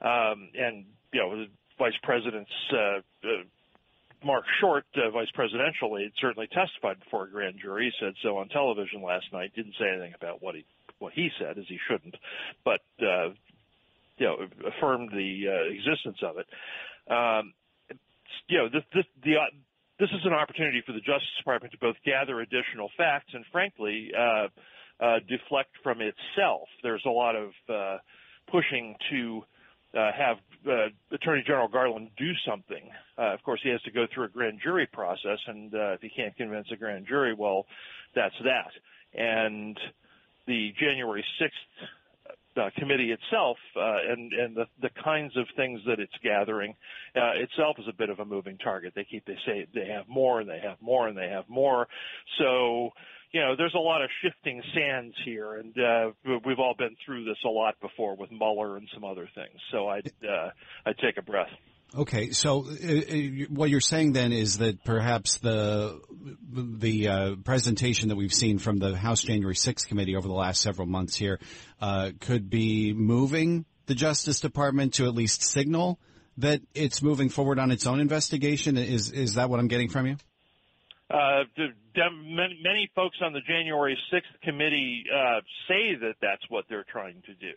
um, 0.00 0.48
and 0.54 0.84
you 1.12 1.20
know, 1.20 1.36
the 1.36 1.46
Vice 1.78 1.96
President's 2.02 2.50
uh, 2.72 2.98
uh, 3.24 3.42
Marc 4.24 4.44
Short, 4.60 4.84
uh, 4.96 5.10
vice 5.10 5.30
presidential 5.34 5.98
aide, 5.98 6.12
certainly 6.20 6.48
testified 6.48 6.98
before 7.00 7.24
a 7.24 7.30
grand 7.30 7.56
jury. 7.60 7.92
Said 8.00 8.14
so 8.22 8.38
on 8.38 8.48
television 8.48 9.02
last 9.02 9.26
night. 9.32 9.52
Didn't 9.54 9.74
say 9.78 9.88
anything 9.88 10.14
about 10.14 10.42
what 10.42 10.54
he 10.54 10.64
what 10.98 11.12
he 11.12 11.30
said, 11.38 11.58
as 11.58 11.64
he 11.68 11.78
shouldn't, 11.88 12.14
but 12.64 12.80
uh, 13.00 13.30
you 14.18 14.26
know 14.26 14.36
affirmed 14.66 15.10
the 15.10 15.44
uh, 15.48 15.72
existence 15.72 16.18
of 16.22 16.38
it. 16.38 16.46
Um, 17.10 17.52
you 18.48 18.58
know, 18.58 18.68
this 18.68 18.82
this 18.94 19.04
the 19.24 19.36
uh, 19.36 19.50
this 19.98 20.10
is 20.10 20.24
an 20.24 20.32
opportunity 20.32 20.82
for 20.84 20.92
the 20.92 21.00
Justice 21.00 21.30
Department 21.38 21.72
to 21.72 21.78
both 21.78 21.96
gather 22.04 22.40
additional 22.40 22.90
facts 22.96 23.30
and, 23.34 23.44
frankly, 23.52 24.10
uh, 24.16 24.48
uh, 24.98 25.18
deflect 25.28 25.70
from 25.82 26.00
itself. 26.00 26.68
There's 26.82 27.02
a 27.06 27.10
lot 27.10 27.36
of 27.36 27.50
uh, 27.68 27.98
pushing 28.50 28.96
to 29.10 29.42
uh, 29.94 30.10
have 30.16 30.38
uh, 30.68 30.88
Attorney 31.14 31.42
General 31.46 31.68
Garland 31.68 32.10
do 32.16 32.32
something. 32.46 32.90
Uh, 33.18 33.34
of 33.34 33.42
course, 33.42 33.60
he 33.62 33.70
has 33.70 33.82
to 33.82 33.90
go 33.90 34.06
through 34.12 34.24
a 34.24 34.28
grand 34.28 34.60
jury 34.62 34.86
process, 34.86 35.38
and 35.46 35.74
uh, 35.74 35.92
if 35.92 36.00
he 36.00 36.08
can't 36.08 36.36
convince 36.36 36.68
a 36.72 36.76
grand 36.76 37.06
jury, 37.06 37.34
well, 37.34 37.66
that's 38.14 38.34
that. 38.44 38.70
And 39.14 39.78
the 40.46 40.72
January 40.78 41.24
6th 41.40 41.88
uh, 42.56 42.70
committee 42.76 43.12
itself 43.12 43.56
uh, 43.76 43.96
and 44.10 44.32
and 44.32 44.54
the 44.54 44.66
the 44.82 44.90
kinds 45.02 45.36
of 45.36 45.46
things 45.56 45.80
that 45.86 45.98
it's 45.98 46.12
gathering 46.22 46.74
uh, 47.16 47.32
itself 47.36 47.76
is 47.78 47.86
a 47.88 47.94
bit 47.94 48.10
of 48.10 48.20
a 48.20 48.24
moving 48.24 48.58
target. 48.58 48.92
They 48.94 49.04
keep 49.04 49.24
they 49.24 49.38
say 49.46 49.66
they 49.74 49.86
have 49.86 50.06
more 50.08 50.40
and 50.40 50.48
they 50.48 50.60
have 50.60 50.76
more 50.82 51.08
and 51.08 51.16
they 51.16 51.28
have 51.28 51.48
more. 51.48 51.88
So 52.38 52.90
you 53.32 53.40
know, 53.40 53.56
there's 53.56 53.74
a 53.74 53.78
lot 53.78 54.02
of 54.02 54.10
shifting 54.22 54.62
sands 54.74 55.14
here, 55.24 55.54
and 55.54 55.74
uh, 55.78 56.10
we've 56.44 56.58
all 56.58 56.74
been 56.76 56.96
through 57.04 57.24
this 57.24 57.38
a 57.44 57.48
lot 57.48 57.80
before 57.80 58.14
with 58.14 58.30
Mueller 58.30 58.76
and 58.76 58.86
some 58.92 59.04
other 59.04 59.28
things. 59.34 59.58
So 59.70 59.88
I'd 59.88 60.12
uh, 60.22 60.50
I'd 60.84 60.98
take 60.98 61.16
a 61.16 61.22
breath. 61.22 61.48
Okay, 61.94 62.30
so 62.30 62.66
uh, 62.66 62.70
uh, 62.70 63.46
what 63.50 63.68
you're 63.68 63.80
saying 63.80 64.12
then 64.12 64.32
is 64.32 64.58
that 64.58 64.84
perhaps 64.84 65.38
the 65.38 66.00
the 66.50 67.08
uh, 67.08 67.34
presentation 67.36 68.08
that 68.08 68.16
we've 68.16 68.32
seen 68.32 68.58
from 68.58 68.78
the 68.78 68.96
House 68.96 69.22
January 69.22 69.54
6th 69.54 69.88
committee 69.88 70.16
over 70.16 70.26
the 70.28 70.34
last 70.34 70.62
several 70.62 70.86
months 70.86 71.16
here 71.16 71.38
uh, 71.80 72.10
could 72.20 72.48
be 72.48 72.92
moving 72.92 73.64
the 73.86 73.94
Justice 73.94 74.40
Department 74.40 74.94
to 74.94 75.06
at 75.06 75.14
least 75.14 75.42
signal 75.42 75.98
that 76.38 76.62
it's 76.74 77.02
moving 77.02 77.28
forward 77.28 77.58
on 77.58 77.70
its 77.70 77.86
own 77.86 78.00
investigation. 78.00 78.78
Is 78.78 79.10
is 79.10 79.34
that 79.34 79.50
what 79.50 79.58
I'm 79.58 79.68
getting 79.68 79.88
from 79.88 80.06
you? 80.06 80.16
Many, 81.94 82.58
many 82.62 82.90
folks 82.94 83.18
on 83.22 83.32
the 83.32 83.40
January 83.40 83.98
6th 84.12 84.40
committee 84.42 85.04
uh, 85.12 85.40
say 85.68 85.94
that 86.00 86.14
that's 86.20 86.42
what 86.48 86.64
they're 86.68 86.86
trying 86.90 87.22
to 87.26 87.34
do. 87.34 87.52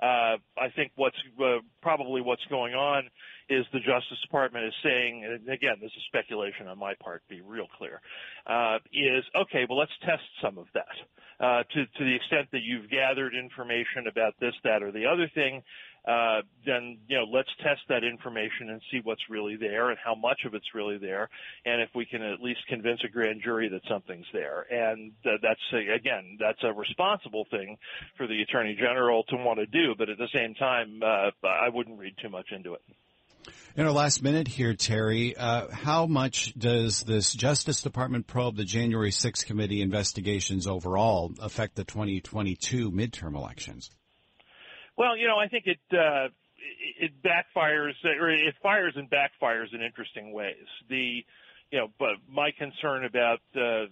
Uh, 0.00 0.38
I 0.56 0.70
think 0.76 0.92
what's 0.94 1.16
uh, 1.42 1.58
probably 1.82 2.20
what's 2.20 2.44
going 2.48 2.74
on 2.74 3.08
is 3.48 3.64
the 3.72 3.80
Justice 3.80 4.20
Department 4.22 4.66
is 4.66 4.74
saying, 4.82 5.24
and 5.24 5.48
again, 5.48 5.76
this 5.80 5.90
is 5.90 6.02
speculation 6.06 6.68
on 6.68 6.78
my 6.78 6.94
part, 7.02 7.22
be 7.28 7.40
real 7.40 7.66
clear, 7.78 8.00
uh, 8.46 8.78
is 8.92 9.24
okay. 9.34 9.66
Well, 9.68 9.78
let's 9.78 9.96
test 10.04 10.22
some 10.40 10.56
of 10.58 10.66
that. 10.74 10.96
Uh, 11.40 11.62
to 11.72 11.86
to 11.86 12.04
the 12.04 12.14
extent 12.14 12.48
that 12.52 12.62
you've 12.62 12.90
gathered 12.90 13.34
information 13.34 14.06
about 14.08 14.34
this, 14.40 14.54
that, 14.62 14.82
or 14.82 14.92
the 14.92 15.06
other 15.06 15.30
thing, 15.34 15.62
uh, 16.06 16.42
then 16.64 16.98
you 17.08 17.16
know 17.16 17.24
let's 17.24 17.50
test 17.62 17.80
that 17.88 18.04
information 18.04 18.70
and 18.70 18.80
see 18.90 19.00
what's 19.02 19.22
really 19.28 19.56
there 19.56 19.90
and 19.90 19.98
how 20.04 20.14
much 20.14 20.40
of 20.46 20.54
it's 20.54 20.74
really 20.74 20.98
there, 20.98 21.28
and 21.64 21.80
if 21.80 21.90
we 21.94 22.06
can 22.06 22.22
at 22.22 22.40
least 22.40 22.60
convince 22.68 23.00
a 23.04 23.08
grand 23.08 23.40
jury 23.42 23.67
that 23.68 23.82
something's 23.88 24.26
there. 24.32 24.66
And 24.70 25.12
uh, 25.24 25.38
that's 25.42 25.60
a, 25.72 25.94
again 25.94 26.38
that's 26.40 26.62
a 26.62 26.72
responsible 26.72 27.46
thing 27.50 27.76
for 28.16 28.26
the 28.26 28.42
attorney 28.42 28.76
general 28.78 29.24
to 29.24 29.36
want 29.36 29.58
to 29.58 29.66
do, 29.66 29.94
but 29.96 30.08
at 30.08 30.18
the 30.18 30.28
same 30.34 30.54
time, 30.54 31.00
uh, 31.02 31.30
I 31.46 31.68
wouldn't 31.72 31.98
read 31.98 32.14
too 32.22 32.28
much 32.28 32.46
into 32.50 32.74
it. 32.74 32.82
In 33.76 33.86
our 33.86 33.92
last 33.92 34.22
minute 34.22 34.48
here, 34.48 34.74
Terry, 34.74 35.36
uh, 35.36 35.68
how 35.70 36.06
much 36.06 36.52
does 36.58 37.04
this 37.04 37.32
Justice 37.32 37.80
Department 37.80 38.26
probe, 38.26 38.56
the 38.56 38.64
January 38.64 39.10
6th 39.10 39.46
committee 39.46 39.80
investigations 39.80 40.66
overall, 40.66 41.32
affect 41.40 41.76
the 41.76 41.84
2022 41.84 42.90
midterm 42.90 43.34
elections? 43.36 43.90
Well, 44.96 45.16
you 45.16 45.28
know, 45.28 45.38
I 45.38 45.46
think 45.46 45.66
it 45.66 45.78
uh, 45.92 46.28
it 47.00 47.12
backfires 47.22 47.92
or 48.04 48.30
it 48.30 48.54
fires 48.62 48.94
and 48.96 49.08
backfires 49.08 49.72
in 49.72 49.80
interesting 49.80 50.32
ways. 50.32 50.66
The 50.88 51.24
you 51.70 51.78
know, 51.78 51.88
but 51.98 52.16
my 52.30 52.50
concern 52.56 53.04
about 53.04 53.40
uh, 53.54 53.86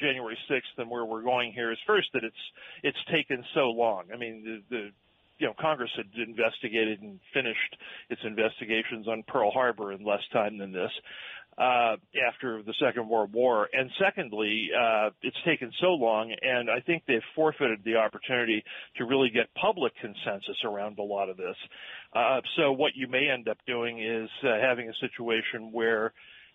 January 0.00 0.38
6th 0.50 0.78
and 0.78 0.90
where 0.90 1.04
we're 1.04 1.22
going 1.22 1.52
here 1.52 1.70
is 1.70 1.78
first 1.86 2.08
that 2.14 2.24
it's 2.24 2.34
it's 2.82 2.98
taken 3.10 3.44
so 3.54 3.70
long. 3.70 4.04
I 4.12 4.16
mean, 4.16 4.42
the, 4.44 4.76
the 4.76 4.90
you 5.38 5.46
know 5.46 5.54
Congress 5.60 5.90
had 5.96 6.06
investigated 6.16 7.00
and 7.02 7.20
finished 7.32 7.76
its 8.08 8.20
investigations 8.24 9.06
on 9.08 9.22
Pearl 9.26 9.50
Harbor 9.50 9.92
in 9.92 10.04
less 10.04 10.22
time 10.32 10.58
than 10.58 10.72
this 10.72 10.90
uh, 11.58 11.96
after 12.26 12.62
the 12.62 12.74
Second 12.80 13.08
World 13.08 13.32
War. 13.32 13.68
And 13.72 13.90
secondly, 13.98 14.70
uh, 14.76 15.10
it's 15.22 15.36
taken 15.44 15.70
so 15.80 15.88
long, 15.88 16.34
and 16.42 16.70
I 16.70 16.80
think 16.80 17.02
they've 17.06 17.20
forfeited 17.34 17.80
the 17.84 17.96
opportunity 17.96 18.64
to 18.96 19.04
really 19.04 19.30
get 19.30 19.52
public 19.54 19.92
consensus 20.00 20.56
around 20.64 20.98
a 20.98 21.02
lot 21.02 21.28
of 21.28 21.36
this. 21.36 21.56
Uh, 22.14 22.40
so 22.56 22.72
what 22.72 22.92
you 22.96 23.08
may 23.08 23.28
end 23.28 23.48
up 23.48 23.58
doing 23.66 24.00
is 24.02 24.30
uh, 24.42 24.58
having 24.60 24.88
a 24.88 24.94
situation 25.00 25.70
where 25.70 26.12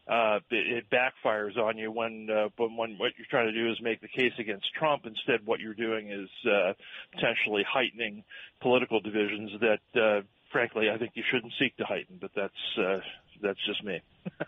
uh, 0.08 0.40
it, 0.52 0.84
it 0.84 0.86
backfires 0.90 1.58
on 1.58 1.78
you 1.78 1.92
when, 1.92 2.28
uh, 2.30 2.50
when 2.58 2.98
what 2.98 3.12
you're 3.18 3.28
trying 3.30 3.48
to 3.48 3.54
do 3.54 3.72
is 3.72 3.78
make 3.82 4.02
the 4.02 4.08
case 4.08 4.34
against 4.38 4.66
Trump. 4.78 5.06
Instead, 5.06 5.46
what 5.46 5.60
you're 5.60 5.74
doing 5.74 6.12
is 6.12 6.30
uh, 6.46 6.74
potentially 7.14 7.64
heightening 7.68 8.24
political 8.62 9.00
divisions 9.00 9.52
that, 9.62 10.02
uh, 10.02 10.22
frankly, 10.52 10.90
I 10.94 10.98
think 10.98 11.14
you 11.16 11.24
shouldn't 11.32 11.54
seek 11.60 11.76
to 11.78 11.86
heighten. 11.86 12.18
But 12.22 12.32
that's 12.36 12.78
uh, 12.78 13.00
that's 13.42 13.60
just 13.66 13.84
me. 13.84 14.02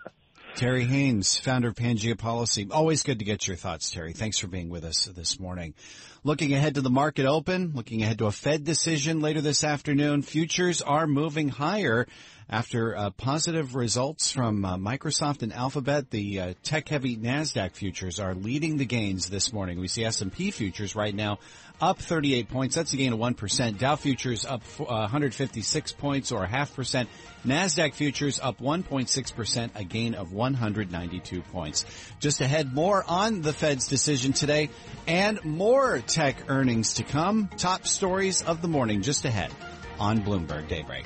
Terry 0.56 0.86
Haines, 0.86 1.38
founder 1.38 1.68
of 1.68 1.76
Pangaea 1.76 2.18
Policy. 2.18 2.68
Always 2.72 3.04
good 3.04 3.20
to 3.20 3.26
get 3.26 3.48
your 3.48 3.56
thoughts, 3.58 3.92
Terry. 3.92 4.14
Thanks 4.14 4.40
for 4.40 4.48
being 4.48 4.70
with 4.70 4.86
us 4.86 5.06
this 5.06 5.40
morning. 5.40 5.76
Looking 6.24 6.52
ahead 6.54 6.76
to 6.76 6.82
the 6.82 6.90
market 6.90 7.28
open, 7.28 7.74
looking 7.76 8.02
ahead 8.02 8.18
to 8.20 8.26
a 8.26 8.32
Fed 8.32 8.64
decision 8.64 9.20
later 9.20 9.40
this 9.42 9.64
afternoon, 9.64 10.24
futures 10.24 10.82
are 10.82 11.06
moving 11.06 11.50
higher 11.50 12.08
after 12.50 12.96
uh, 12.96 13.10
positive 13.12 13.76
results 13.76 14.32
from 14.32 14.64
uh, 14.64 14.78
Microsoft 14.78 15.44
and 15.44 15.52
Alphabet. 15.52 16.10
The 16.12 16.40
uh, 16.40 16.54
tech-heavy 16.64 17.18
Nasdaq 17.18 17.74
futures 17.74 18.20
are 18.20 18.34
leading 18.34 18.78
the 18.78 18.86
gains 18.86 19.30
this 19.30 19.52
morning. 19.52 19.80
We 19.80 19.88
see 19.88 20.06
S&P 20.06 20.52
futures 20.52 20.96
right 20.96 21.14
now 21.14 21.40
up 21.80 22.00
38 22.00 22.50
points. 22.50 22.76
That's 22.76 22.94
a 22.94 22.98
gain 22.98 23.14
of 23.14 23.20
1%. 23.20 23.78
Dow 23.78 23.96
futures 23.96 24.46
up 24.46 24.64
156 24.78 25.92
points 25.94 26.32
or 26.32 26.44
a 26.44 26.48
half 26.48 26.76
percent. 26.76 27.10
NASDAQ 27.46 27.94
futures 27.94 28.40
up 28.40 28.60
1.6%, 28.60 29.70
a 29.76 29.84
gain 29.84 30.16
of 30.16 30.34
192 30.34 31.42
points. 31.44 31.86
Just 32.20 32.42
ahead, 32.42 32.74
more 32.74 33.04
on 33.08 33.42
the 33.42 33.54
Fed's 33.54 33.88
decision 33.88 34.34
today 34.34 34.70
and 35.06 35.44
more 35.46 36.00
tech 36.00 36.50
earnings 36.50 36.96
to 36.96 37.04
come. 37.04 37.50
Top 37.58 37.86
stories 37.86 38.42
of 38.42 38.62
the 38.62 38.68
morning 38.68 39.02
just 39.02 39.26
ahead 39.26 39.52
on 40.00 40.22
Bloomberg 40.22 40.68
Daybreak. 40.68 41.06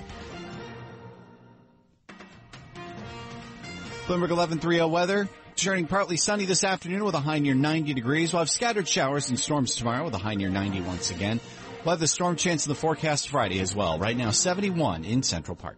Bloomberg 4.11 4.35
1130 4.35 4.91
weather. 4.91 5.29
Turning 5.55 5.87
partly 5.87 6.17
sunny 6.17 6.43
this 6.43 6.65
afternoon 6.65 7.05
with 7.05 7.15
a 7.15 7.19
high 7.21 7.39
near 7.39 7.55
90 7.55 7.93
degrees. 7.93 8.33
We'll 8.33 8.41
have 8.41 8.49
scattered 8.49 8.85
showers 8.85 9.29
and 9.29 9.39
storms 9.39 9.75
tomorrow 9.75 10.03
with 10.03 10.13
a 10.13 10.17
high 10.17 10.35
near 10.35 10.49
90 10.49 10.81
once 10.81 11.11
again. 11.11 11.39
We'll 11.85 11.91
have 11.91 12.01
the 12.01 12.09
storm 12.09 12.35
chance 12.35 12.65
in 12.65 12.71
the 12.71 12.75
forecast 12.75 13.29
Friday 13.29 13.61
as 13.61 13.73
well. 13.73 13.99
Right 13.99 14.17
now, 14.17 14.31
71 14.31 15.05
in 15.05 15.23
Central 15.23 15.55
Park. 15.55 15.77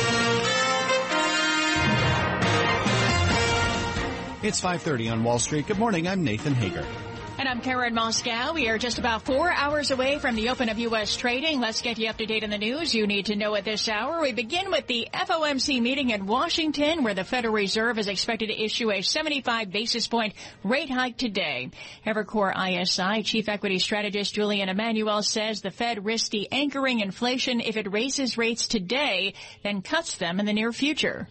It's 4.43 4.59
5:30 4.59 5.11
on 5.11 5.23
Wall 5.23 5.37
Street. 5.37 5.67
Good 5.67 5.77
morning. 5.77 6.07
I'm 6.07 6.23
Nathan 6.23 6.55
Hager. 6.55 6.83
And 7.37 7.47
I'm 7.47 7.61
Karen 7.61 7.93
Moskow. 7.93 8.55
We 8.55 8.69
are 8.69 8.79
just 8.79 8.97
about 8.97 9.21
four 9.21 9.51
hours 9.51 9.91
away 9.91 10.17
from 10.17 10.35
the 10.35 10.49
open 10.49 10.67
of 10.67 10.79
U.S. 10.79 11.15
trading. 11.15 11.59
Let's 11.59 11.81
get 11.81 11.99
you 11.99 12.09
up 12.09 12.17
to 12.17 12.25
date 12.25 12.43
on 12.43 12.49
the 12.49 12.57
news 12.57 12.91
you 12.95 13.05
need 13.05 13.27
to 13.27 13.35
know 13.35 13.53
at 13.53 13.65
this 13.65 13.87
hour. 13.87 14.19
We 14.19 14.31
begin 14.31 14.71
with 14.71 14.87
the 14.87 15.07
FOMC 15.13 15.79
meeting 15.79 16.09
in 16.09 16.25
Washington, 16.25 17.03
where 17.03 17.13
the 17.13 17.23
Federal 17.23 17.53
Reserve 17.53 17.99
is 17.99 18.07
expected 18.07 18.47
to 18.47 18.59
issue 18.59 18.91
a 18.91 19.03
75 19.03 19.71
basis 19.71 20.07
point 20.07 20.33
rate 20.63 20.89
hike 20.89 21.17
today. 21.17 21.69
Evercore 22.03 22.51
ISI 22.51 23.21
chief 23.21 23.47
equity 23.47 23.77
strategist 23.77 24.33
Julian 24.33 24.69
Emanuel 24.69 25.21
says 25.21 25.61
the 25.61 25.69
Fed 25.69 26.03
risks 26.03 26.29
de-anchoring 26.29 26.99
inflation 26.99 27.61
if 27.61 27.77
it 27.77 27.91
raises 27.91 28.39
rates 28.39 28.67
today, 28.67 29.35
then 29.61 29.83
cuts 29.83 30.17
them 30.17 30.39
in 30.39 30.47
the 30.47 30.53
near 30.53 30.71
future. 30.71 31.27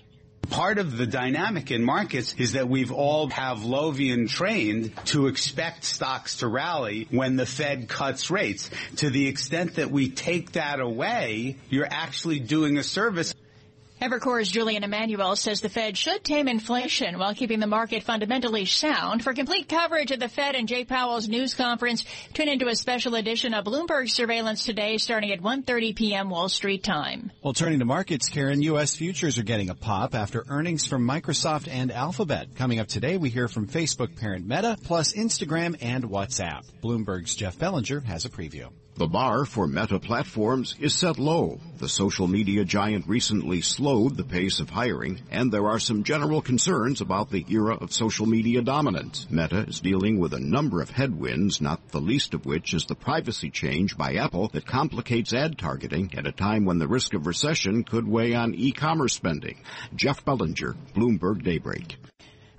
Part 0.51 0.79
of 0.79 0.97
the 0.97 1.07
dynamic 1.07 1.71
in 1.71 1.85
markets 1.85 2.35
is 2.37 2.53
that 2.53 2.69
we've 2.69 2.91
all 2.91 3.31
Pavlovian 3.31 4.29
trained 4.29 4.93
to 5.07 5.29
expect 5.29 5.85
stocks 5.85 6.39
to 6.39 6.49
rally 6.49 7.07
when 7.11 7.37
the 7.37 7.47
Fed 7.47 7.89
cuts 7.89 8.33
rates. 8.33 8.69
To 8.97 9.11
the 9.11 9.29
extent 9.29 9.77
that 9.77 9.93
we 9.93 10.11
take 10.11 10.53
that 10.53 10.81
away, 10.81 11.57
you're 11.69 11.89
actually 11.89 12.41
doing 12.41 12.79
a 12.79 12.83
service. 12.83 13.33
Evercore's 14.01 14.51
Julian 14.51 14.83
Emanuel 14.83 15.37
says 15.37 15.61
the 15.61 15.69
Fed 15.69 15.95
should 15.95 16.25
tame 16.25 16.49
inflation 16.49 17.19
while 17.19 17.35
keeping 17.35 17.61
the 17.61 17.67
market 17.67 18.03
fundamentally 18.03 18.65
sound. 18.65 19.23
For 19.23 19.35
complete 19.35 19.69
coverage 19.69 20.11
of 20.11 20.19
the 20.19 20.29
Fed 20.29 20.55
and 20.55 20.67
Jay 20.67 20.87
Powell's 20.87 21.29
news 21.29 21.53
conference, 21.53 22.07
tune 22.33 22.49
into 22.49 22.69
a 22.69 22.75
special 22.75 23.15
edition 23.15 23.53
of 23.53 23.67
Bloomberg 23.67 24.09
Surveillance 24.09 24.65
today 24.65 24.97
starting 24.97 25.33
at 25.33 25.43
1.30 25.43 25.95
p.m. 25.95 26.31
Wall 26.31 26.49
Street 26.49 26.83
time. 26.83 27.31
Well, 27.43 27.53
turning 27.53 27.81
to 27.81 27.85
markets, 27.85 28.31
Karen, 28.31 28.63
U.S. 28.63 28.97
futures 28.97 29.37
are 29.37 29.43
getting 29.43 29.69
a 29.69 29.75
pop 29.75 30.15
after 30.15 30.47
earnings 30.49 30.87
from 30.87 31.07
Microsoft 31.07 31.69
and 31.71 31.93
Alphabet. 31.93 32.57
Coming 32.57 32.81
up 32.81 32.89
today, 32.89 33.19
we 33.19 33.29
hear 33.29 33.49
from 33.49 33.69
Facebook 33.69 34.19
parent 34.19 34.47
Meta, 34.47 34.79
plus 34.83 35.13
Instagram 35.13 35.77
and 35.83 36.05
WhatsApp. 36.05 36.63
Bloomberg's 36.83 37.35
Jeff 37.35 37.59
Bellinger 37.59 38.01
has 38.01 38.25
a 38.25 38.31
preview. 38.31 38.71
The 39.01 39.07
bar 39.07 39.47
for 39.47 39.67
Meta 39.67 39.99
platforms 39.99 40.75
is 40.79 40.95
set 40.95 41.19
low. 41.19 41.59
The 41.79 41.89
social 41.89 42.27
media 42.27 42.67
giant 42.67 43.09
recently 43.09 43.63
slowed 43.63 44.19
the 44.19 44.25
pace 44.25 44.61
of 44.61 44.69
hiring, 44.69 45.23
and 45.31 45.51
there 45.51 45.69
are 45.69 45.79
some 45.79 46.05
general 46.05 46.43
concerns 46.43 47.01
about 47.01 47.31
the 47.31 47.47
era 47.49 47.77
of 47.77 47.95
social 47.95 48.27
media 48.27 48.61
dominance. 48.61 49.27
Meta 49.31 49.61
is 49.67 49.81
dealing 49.81 50.19
with 50.19 50.35
a 50.35 50.39
number 50.39 50.83
of 50.83 50.91
headwinds, 50.91 51.63
not 51.63 51.89
the 51.93 52.01
least 52.03 52.35
of 52.35 52.45
which 52.45 52.75
is 52.75 52.85
the 52.85 52.95
privacy 52.95 53.49
change 53.49 53.97
by 53.97 54.17
Apple 54.17 54.49
that 54.49 54.67
complicates 54.67 55.33
ad 55.33 55.57
targeting 55.57 56.13
at 56.19 56.27
a 56.27 56.33
time 56.33 56.67
when 56.67 56.79
the 56.79 56.87
risk 56.87 57.15
of 57.15 57.27
recession 57.27 57.85
could 57.85 58.07
weigh 58.07 58.35
on 58.35 58.55
e-commerce 58.55 59.15
spending. 59.15 59.57
Jeff 59.95 60.27
Bellinger, 60.27 60.77
Bloomberg 60.95 61.43
Daybreak. 61.43 61.97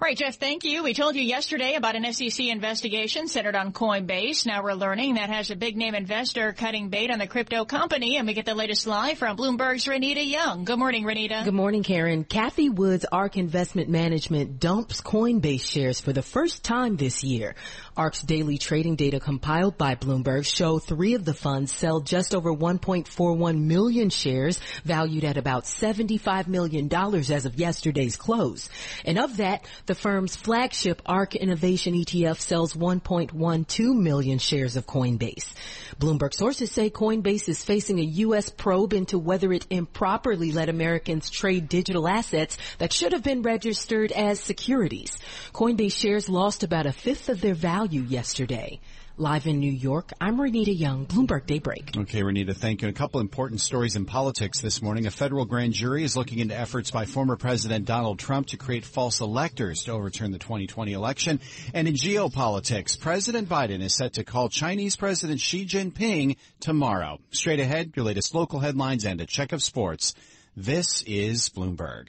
Right, 0.03 0.17
Jeff, 0.17 0.37
thank 0.37 0.63
you. 0.63 0.81
We 0.81 0.95
told 0.95 1.15
you 1.15 1.21
yesterday 1.21 1.75
about 1.75 1.95
an 1.95 2.11
SEC 2.11 2.47
investigation 2.47 3.27
centered 3.27 3.55
on 3.55 3.71
Coinbase. 3.71 4.47
Now 4.47 4.63
we're 4.63 4.73
learning 4.73 5.13
that 5.13 5.29
has 5.29 5.51
a 5.51 5.55
big 5.55 5.77
name 5.77 5.93
investor 5.93 6.53
cutting 6.53 6.89
bait 6.89 7.11
on 7.11 7.19
the 7.19 7.27
crypto 7.27 7.65
company. 7.65 8.17
And 8.17 8.25
we 8.25 8.33
get 8.33 8.47
the 8.47 8.55
latest 8.55 8.87
live 8.87 9.19
from 9.19 9.37
Bloomberg's 9.37 9.85
Renita 9.85 10.27
Young. 10.27 10.65
Good 10.65 10.79
morning, 10.79 11.03
Renita. 11.03 11.45
Good 11.45 11.53
morning, 11.53 11.83
Karen. 11.83 12.23
Cathie 12.23 12.73
Wood's 12.73 13.05
ARK 13.11 13.37
Investment 13.37 13.89
Management 13.89 14.59
dumps 14.59 15.01
Coinbase 15.01 15.61
shares 15.61 15.99
for 15.99 16.11
the 16.11 16.23
first 16.23 16.63
time 16.63 16.97
this 16.97 17.23
year. 17.23 17.53
ARK's 17.95 18.21
daily 18.23 18.57
trading 18.57 18.95
data 18.95 19.19
compiled 19.19 19.77
by 19.77 19.93
Bloomberg 19.93 20.47
show 20.47 20.79
three 20.79 21.13
of 21.13 21.25
the 21.25 21.35
funds 21.35 21.71
sell 21.71 21.99
just 21.99 22.33
over 22.33 22.51
1.41 22.51 23.59
million 23.59 24.09
shares 24.09 24.59
valued 24.83 25.25
at 25.25 25.37
about 25.37 25.65
$75 25.65 26.47
million 26.47 26.91
as 26.91 27.45
of 27.45 27.59
yesterday's 27.59 28.15
close. 28.15 28.67
And 29.05 29.19
of 29.19 29.37
that, 29.37 29.63
the 29.91 29.95
firm's 29.95 30.37
flagship 30.37 31.01
ARK 31.05 31.35
Innovation 31.35 31.95
ETF 31.95 32.39
sells 32.39 32.75
1.12 32.75 33.99
million 33.99 34.37
shares 34.39 34.77
of 34.77 34.87
Coinbase. 34.87 35.51
Bloomberg 35.99 36.33
sources 36.33 36.71
say 36.71 36.89
Coinbase 36.89 37.49
is 37.49 37.61
facing 37.61 37.99
a 37.99 38.13
U.S. 38.23 38.47
probe 38.47 38.93
into 38.93 39.19
whether 39.19 39.51
it 39.51 39.67
improperly 39.69 40.53
let 40.53 40.69
Americans 40.69 41.29
trade 41.29 41.67
digital 41.67 42.07
assets 42.07 42.57
that 42.77 42.93
should 42.93 43.11
have 43.11 43.21
been 43.21 43.41
registered 43.41 44.13
as 44.13 44.39
securities. 44.39 45.17
Coinbase 45.51 45.91
shares 45.91 46.29
lost 46.29 46.63
about 46.63 46.85
a 46.85 46.93
fifth 46.93 47.27
of 47.27 47.41
their 47.41 47.53
value 47.53 48.03
yesterday. 48.03 48.79
Live 49.17 49.45
in 49.45 49.59
New 49.59 49.71
York, 49.71 50.13
I'm 50.21 50.37
Renita 50.37 50.77
Young, 50.77 51.05
Bloomberg 51.05 51.45
Daybreak. 51.45 51.97
Okay, 51.97 52.21
Renita, 52.21 52.55
thank 52.55 52.81
you. 52.81 52.87
A 52.87 52.93
couple 52.93 53.19
important 53.19 53.59
stories 53.59 53.95
in 53.95 54.05
politics 54.05 54.61
this 54.61 54.81
morning. 54.81 55.05
A 55.05 55.11
federal 55.11 55.45
grand 55.45 55.73
jury 55.73 56.03
is 56.03 56.15
looking 56.15 56.39
into 56.39 56.57
efforts 56.57 56.91
by 56.91 57.05
former 57.05 57.35
President 57.35 57.85
Donald 57.85 58.19
Trump 58.19 58.47
to 58.47 58.57
create 58.57 58.85
false 58.85 59.19
electors 59.19 59.83
to 59.83 59.91
overturn 59.91 60.31
the 60.31 60.39
2020 60.39 60.93
election. 60.93 61.41
And 61.73 61.87
in 61.87 61.95
geopolitics, 61.95 62.99
President 62.99 63.49
Biden 63.49 63.81
is 63.81 63.93
set 63.93 64.13
to 64.13 64.23
call 64.23 64.49
Chinese 64.49 64.95
President 64.95 65.41
Xi 65.41 65.65
Jinping 65.65 66.37
tomorrow. 66.61 67.19
Straight 67.31 67.59
ahead, 67.59 67.91
your 67.95 68.05
latest 68.05 68.33
local 68.33 68.59
headlines 68.59 69.03
and 69.03 69.19
a 69.19 69.25
check 69.25 69.51
of 69.51 69.61
sports. 69.61 70.15
This 70.55 71.03
is 71.03 71.49
Bloomberg. 71.49 72.07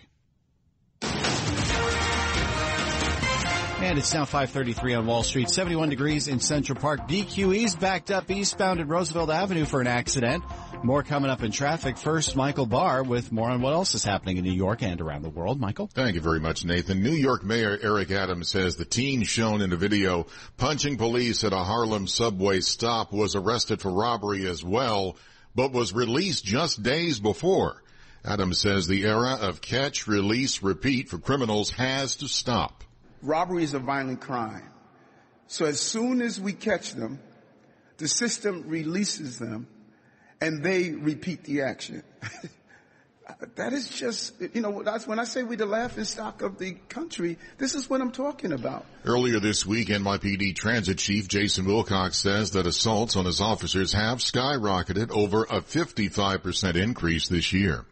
And 3.82 3.98
it's 3.98 4.14
now 4.14 4.24
533 4.24 4.94
on 4.94 5.06
Wall 5.06 5.24
Street, 5.24 5.50
71 5.50 5.88
degrees 5.88 6.28
in 6.28 6.38
Central 6.38 6.78
Park. 6.78 7.08
BQE's 7.08 7.74
backed 7.74 8.12
up 8.12 8.30
eastbound 8.30 8.78
at 8.78 8.86
Roosevelt 8.86 9.28
Avenue 9.28 9.64
for 9.64 9.80
an 9.80 9.88
accident. 9.88 10.44
More 10.84 11.02
coming 11.02 11.32
up 11.32 11.42
in 11.42 11.50
traffic. 11.50 11.98
First, 11.98 12.36
Michael 12.36 12.66
Barr 12.66 13.02
with 13.02 13.32
more 13.32 13.50
on 13.50 13.60
what 13.60 13.72
else 13.72 13.96
is 13.96 14.04
happening 14.04 14.36
in 14.36 14.44
New 14.44 14.52
York 14.52 14.84
and 14.84 15.00
around 15.00 15.22
the 15.22 15.30
world. 15.30 15.58
Michael? 15.58 15.88
Thank 15.92 16.14
you 16.14 16.20
very 16.20 16.38
much, 16.38 16.64
Nathan. 16.64 17.02
New 17.02 17.10
York 17.10 17.42
Mayor 17.42 17.76
Eric 17.82 18.12
Adams 18.12 18.50
says 18.50 18.76
the 18.76 18.84
teen 18.84 19.24
shown 19.24 19.60
in 19.60 19.72
a 19.72 19.76
video 19.76 20.28
punching 20.58 20.96
police 20.96 21.42
at 21.42 21.52
a 21.52 21.64
Harlem 21.64 22.06
subway 22.06 22.60
stop 22.60 23.12
was 23.12 23.34
arrested 23.34 23.80
for 23.80 23.90
robbery 23.90 24.46
as 24.46 24.62
well, 24.62 25.16
but 25.56 25.72
was 25.72 25.92
released 25.92 26.44
just 26.44 26.84
days 26.84 27.18
before. 27.18 27.82
Adams 28.24 28.60
says 28.60 28.86
the 28.86 29.04
era 29.04 29.38
of 29.40 29.60
catch, 29.60 30.06
release, 30.06 30.62
repeat 30.62 31.08
for 31.08 31.18
criminals 31.18 31.70
has 31.70 32.14
to 32.14 32.28
stop 32.28 32.84
robbery 33.22 33.64
is 33.64 33.74
a 33.74 33.78
violent 33.78 34.20
crime. 34.20 34.68
So 35.46 35.64
as 35.66 35.80
soon 35.80 36.20
as 36.22 36.40
we 36.40 36.52
catch 36.52 36.92
them, 36.92 37.20
the 37.98 38.08
system 38.08 38.64
releases 38.66 39.38
them 39.38 39.66
and 40.40 40.62
they 40.62 40.90
repeat 40.90 41.44
the 41.44 41.62
action. 41.62 42.02
that 43.54 43.72
is 43.72 43.88
just, 43.88 44.34
you 44.54 44.60
know, 44.60 44.82
that's 44.82 45.06
when 45.06 45.18
I 45.18 45.24
say 45.24 45.42
we're 45.42 45.56
the 45.56 45.66
laughing 45.66 46.04
stock 46.04 46.42
of 46.42 46.58
the 46.58 46.72
country, 46.88 47.38
this 47.58 47.74
is 47.74 47.88
what 47.88 48.00
I'm 48.00 48.12
talking 48.12 48.52
about. 48.52 48.84
Earlier 49.04 49.40
this 49.40 49.66
week, 49.66 49.88
NYPD 49.88 50.54
Transit 50.54 50.98
Chief 50.98 51.28
Jason 51.28 51.64
Wilcox 51.64 52.16
says 52.16 52.52
that 52.52 52.66
assaults 52.66 53.16
on 53.16 53.24
his 53.24 53.40
officers 53.40 53.92
have 53.92 54.18
skyrocketed 54.18 55.10
over 55.10 55.44
a 55.44 55.60
55% 55.60 56.76
increase 56.76 57.28
this 57.28 57.52
year. 57.52 57.84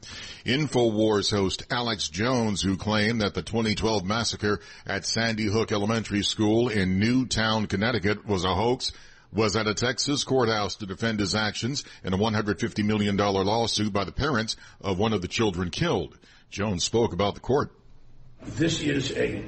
InfoWars 0.44 1.30
host 1.30 1.64
Alex 1.70 2.08
Jones, 2.08 2.62
who 2.62 2.76
claimed 2.76 3.20
that 3.20 3.34
the 3.34 3.42
2012 3.42 4.04
massacre 4.04 4.60
at 4.86 5.04
Sandy 5.04 5.46
Hook 5.46 5.70
Elementary 5.72 6.22
School 6.22 6.68
in 6.68 6.98
Newtown, 6.98 7.66
Connecticut 7.66 8.26
was 8.26 8.44
a 8.44 8.54
hoax, 8.54 8.92
was 9.32 9.56
at 9.56 9.66
a 9.66 9.74
Texas 9.74 10.24
courthouse 10.24 10.76
to 10.76 10.86
defend 10.86 11.20
his 11.20 11.34
actions 11.34 11.84
in 12.04 12.12
a 12.12 12.18
$150 12.18 12.84
million 12.84 13.16
lawsuit 13.16 13.92
by 13.92 14.04
the 14.04 14.12
parents 14.12 14.56
of 14.80 14.98
one 14.98 15.12
of 15.12 15.22
the 15.22 15.28
children 15.28 15.70
killed. 15.70 16.18
Jones 16.50 16.84
spoke 16.84 17.12
about 17.12 17.34
the 17.34 17.40
court. 17.40 17.70
This 18.42 18.80
is 18.80 19.12
a 19.16 19.44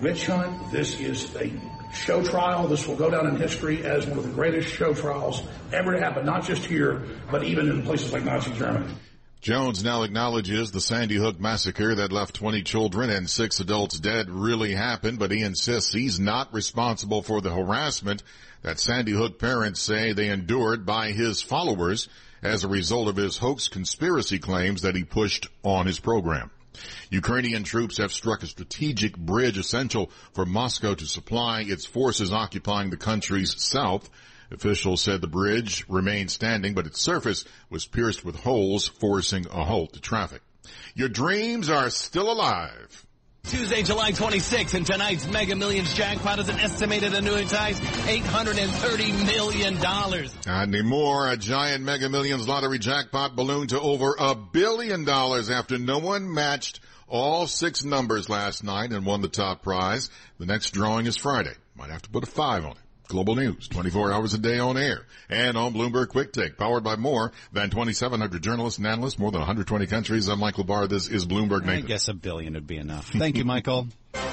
witch 0.00 0.26
hunt. 0.26 0.70
This 0.70 1.00
is 1.00 1.34
a 1.36 1.50
show 1.92 2.22
trial. 2.22 2.68
This 2.68 2.86
will 2.86 2.96
go 2.96 3.10
down 3.10 3.26
in 3.26 3.36
history 3.36 3.84
as 3.84 4.06
one 4.06 4.18
of 4.18 4.24
the 4.24 4.30
greatest 4.30 4.68
show 4.68 4.94
trials 4.94 5.42
ever 5.72 5.94
to 5.94 6.00
happen, 6.00 6.24
not 6.24 6.44
just 6.44 6.64
here, 6.64 7.02
but 7.30 7.42
even 7.42 7.68
in 7.68 7.82
places 7.82 8.12
like 8.12 8.24
Nazi 8.24 8.52
Germany. 8.52 8.94
Jones 9.40 9.84
now 9.84 10.02
acknowledges 10.02 10.72
the 10.72 10.80
Sandy 10.80 11.14
Hook 11.14 11.38
massacre 11.38 11.94
that 11.94 12.10
left 12.10 12.34
20 12.34 12.62
children 12.62 13.08
and 13.08 13.30
six 13.30 13.60
adults 13.60 13.98
dead 13.98 14.28
really 14.28 14.74
happened, 14.74 15.20
but 15.20 15.30
he 15.30 15.42
insists 15.42 15.92
he's 15.92 16.18
not 16.18 16.52
responsible 16.52 17.22
for 17.22 17.40
the 17.40 17.54
harassment 17.54 18.24
that 18.62 18.80
Sandy 18.80 19.12
Hook 19.12 19.38
parents 19.38 19.80
say 19.80 20.12
they 20.12 20.28
endured 20.28 20.84
by 20.84 21.12
his 21.12 21.40
followers 21.40 22.08
as 22.42 22.64
a 22.64 22.68
result 22.68 23.06
of 23.06 23.16
his 23.16 23.38
hoax 23.38 23.68
conspiracy 23.68 24.40
claims 24.40 24.82
that 24.82 24.96
he 24.96 25.04
pushed 25.04 25.46
on 25.62 25.86
his 25.86 26.00
program. 26.00 26.50
Ukrainian 27.10 27.62
troops 27.62 27.98
have 27.98 28.12
struck 28.12 28.42
a 28.42 28.46
strategic 28.46 29.16
bridge 29.16 29.56
essential 29.58 30.10
for 30.32 30.46
Moscow 30.46 30.94
to 30.94 31.06
supply 31.06 31.62
its 31.62 31.86
forces 31.86 32.32
occupying 32.32 32.90
the 32.90 32.96
country's 32.96 33.60
south. 33.62 34.10
Officials 34.50 35.02
said 35.02 35.20
the 35.20 35.26
bridge 35.26 35.84
remained 35.88 36.30
standing, 36.30 36.74
but 36.74 36.86
its 36.86 37.00
surface 37.00 37.44
was 37.70 37.86
pierced 37.86 38.24
with 38.24 38.36
holes, 38.36 38.88
forcing 38.88 39.46
a 39.46 39.64
halt 39.64 39.92
to 39.92 40.00
traffic. 40.00 40.42
Your 40.94 41.08
dreams 41.08 41.68
are 41.68 41.90
still 41.90 42.30
alive. 42.30 43.04
Tuesday, 43.44 43.82
July 43.82 44.12
26th, 44.12 44.74
and 44.74 44.84
tonight's 44.84 45.26
Mega 45.26 45.56
Millions 45.56 45.94
jackpot 45.94 46.38
is 46.38 46.50
an 46.50 46.58
estimated 46.60 47.12
annuitized 47.12 47.80
$830 47.80 49.26
million. 49.26 49.74
Not 49.80 50.68
anymore. 50.68 51.28
A 51.30 51.36
giant 51.36 51.82
Mega 51.82 52.10
Millions 52.10 52.46
lottery 52.46 52.78
jackpot 52.78 53.36
ballooned 53.36 53.70
to 53.70 53.80
over 53.80 54.14
a 54.18 54.34
billion 54.34 55.04
dollars 55.04 55.48
after 55.48 55.78
no 55.78 55.98
one 55.98 56.32
matched 56.32 56.80
all 57.06 57.46
six 57.46 57.84
numbers 57.84 58.28
last 58.28 58.64
night 58.64 58.92
and 58.92 59.06
won 59.06 59.22
the 59.22 59.28
top 59.28 59.62
prize. 59.62 60.10
The 60.38 60.44
next 60.44 60.72
drawing 60.72 61.06
is 61.06 61.16
Friday. 61.16 61.54
Might 61.74 61.90
have 61.90 62.02
to 62.02 62.10
put 62.10 62.24
a 62.24 62.26
five 62.26 62.66
on 62.66 62.72
it. 62.72 62.78
Global 63.08 63.34
News, 63.36 63.68
24 63.68 64.12
hours 64.12 64.34
a 64.34 64.38
day 64.38 64.58
on 64.58 64.76
air 64.76 65.06
and 65.30 65.56
on 65.56 65.72
Bloomberg 65.72 66.08
Quick 66.08 66.32
Take, 66.32 66.58
powered 66.58 66.84
by 66.84 66.96
more 66.96 67.32
than 67.52 67.70
2,700 67.70 68.42
journalists 68.42 68.78
and 68.78 68.86
analysts, 68.86 69.18
more 69.18 69.30
than 69.30 69.40
120 69.40 69.86
countries. 69.86 70.28
I'm 70.28 70.38
Michael 70.38 70.64
Barr. 70.64 70.86
This 70.86 71.08
is 71.08 71.26
Bloomberg 71.26 71.64
Nathan. 71.64 71.84
I 71.84 71.88
guess 71.88 72.08
a 72.08 72.14
billion 72.14 72.54
would 72.54 72.66
be 72.66 72.76
enough. 72.76 73.10
Thank 73.10 73.38
you, 73.38 73.44
Michael. 73.44 73.88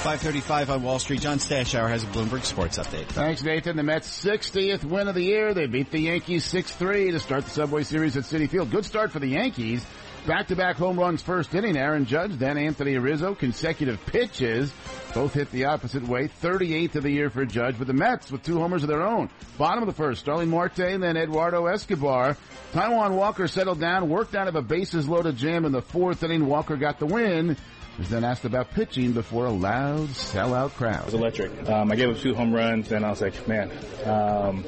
535 0.00 0.70
on 0.70 0.82
Wall 0.82 0.98
Street. 0.98 1.20
John 1.20 1.36
Stashower 1.38 1.88
has 1.90 2.02
a 2.04 2.06
Bloomberg 2.06 2.44
Sports 2.44 2.78
Update. 2.78 3.06
Thanks, 3.08 3.42
Nathan. 3.42 3.76
The 3.76 3.82
Mets' 3.82 4.24
60th 4.24 4.82
win 4.82 5.08
of 5.08 5.14
the 5.14 5.22
year. 5.22 5.52
They 5.52 5.66
beat 5.66 5.90
the 5.90 6.00
Yankees 6.00 6.50
6-3 6.50 7.10
to 7.12 7.20
start 7.20 7.44
the 7.44 7.50
Subway 7.50 7.82
Series 7.82 8.16
at 8.16 8.24
Citi 8.24 8.48
Field. 8.48 8.70
Good 8.70 8.86
start 8.86 9.12
for 9.12 9.18
the 9.18 9.28
Yankees. 9.28 9.84
Back-to-back 10.26 10.76
home 10.76 11.00
runs 11.00 11.22
first 11.22 11.54
inning. 11.54 11.76
Aaron 11.76 12.04
Judge, 12.04 12.32
then 12.32 12.58
Anthony 12.58 12.98
Rizzo. 12.98 13.34
Consecutive 13.34 14.04
pitches. 14.06 14.72
Both 15.14 15.32
hit 15.34 15.50
the 15.50 15.64
opposite 15.64 16.06
way. 16.06 16.28
38th 16.28 16.96
of 16.96 17.02
the 17.04 17.10
year 17.10 17.30
for 17.30 17.44
Judge, 17.46 17.76
but 17.78 17.86
the 17.86 17.94
Mets 17.94 18.30
with 18.30 18.42
two 18.42 18.58
homers 18.58 18.82
of 18.82 18.88
their 18.88 19.02
own. 19.02 19.30
Bottom 19.58 19.82
of 19.82 19.86
the 19.86 19.94
first, 19.94 20.20
Starling 20.20 20.50
Marte 20.50 20.78
and 20.80 21.02
then 21.02 21.16
Eduardo 21.16 21.66
Escobar. 21.66 22.36
Taijuan 22.72 23.12
Walker 23.12 23.48
settled 23.48 23.80
down, 23.80 24.08
worked 24.08 24.36
out 24.36 24.46
of 24.46 24.54
a 24.54 24.62
bases 24.62 25.08
loaded 25.08 25.36
jam 25.36 25.64
in 25.64 25.72
the 25.72 25.82
fourth 25.82 26.22
inning. 26.22 26.46
Walker 26.46 26.76
got 26.76 26.98
the 26.98 27.06
win 27.06 27.56
was 28.00 28.08
then 28.08 28.24
asked 28.24 28.46
about 28.46 28.70
pitching 28.70 29.12
before 29.12 29.44
a 29.44 29.50
loud 29.50 30.08
sellout 30.08 30.70
crowd. 30.70 31.00
It 31.00 31.04
was 31.04 31.14
electric. 31.14 31.68
Um, 31.68 31.92
I 31.92 31.96
gave 31.96 32.08
up 32.08 32.16
two 32.16 32.34
home 32.34 32.50
runs, 32.50 32.90
and 32.92 33.04
I 33.04 33.10
was 33.10 33.20
like, 33.20 33.46
man, 33.46 33.70
um, 34.06 34.64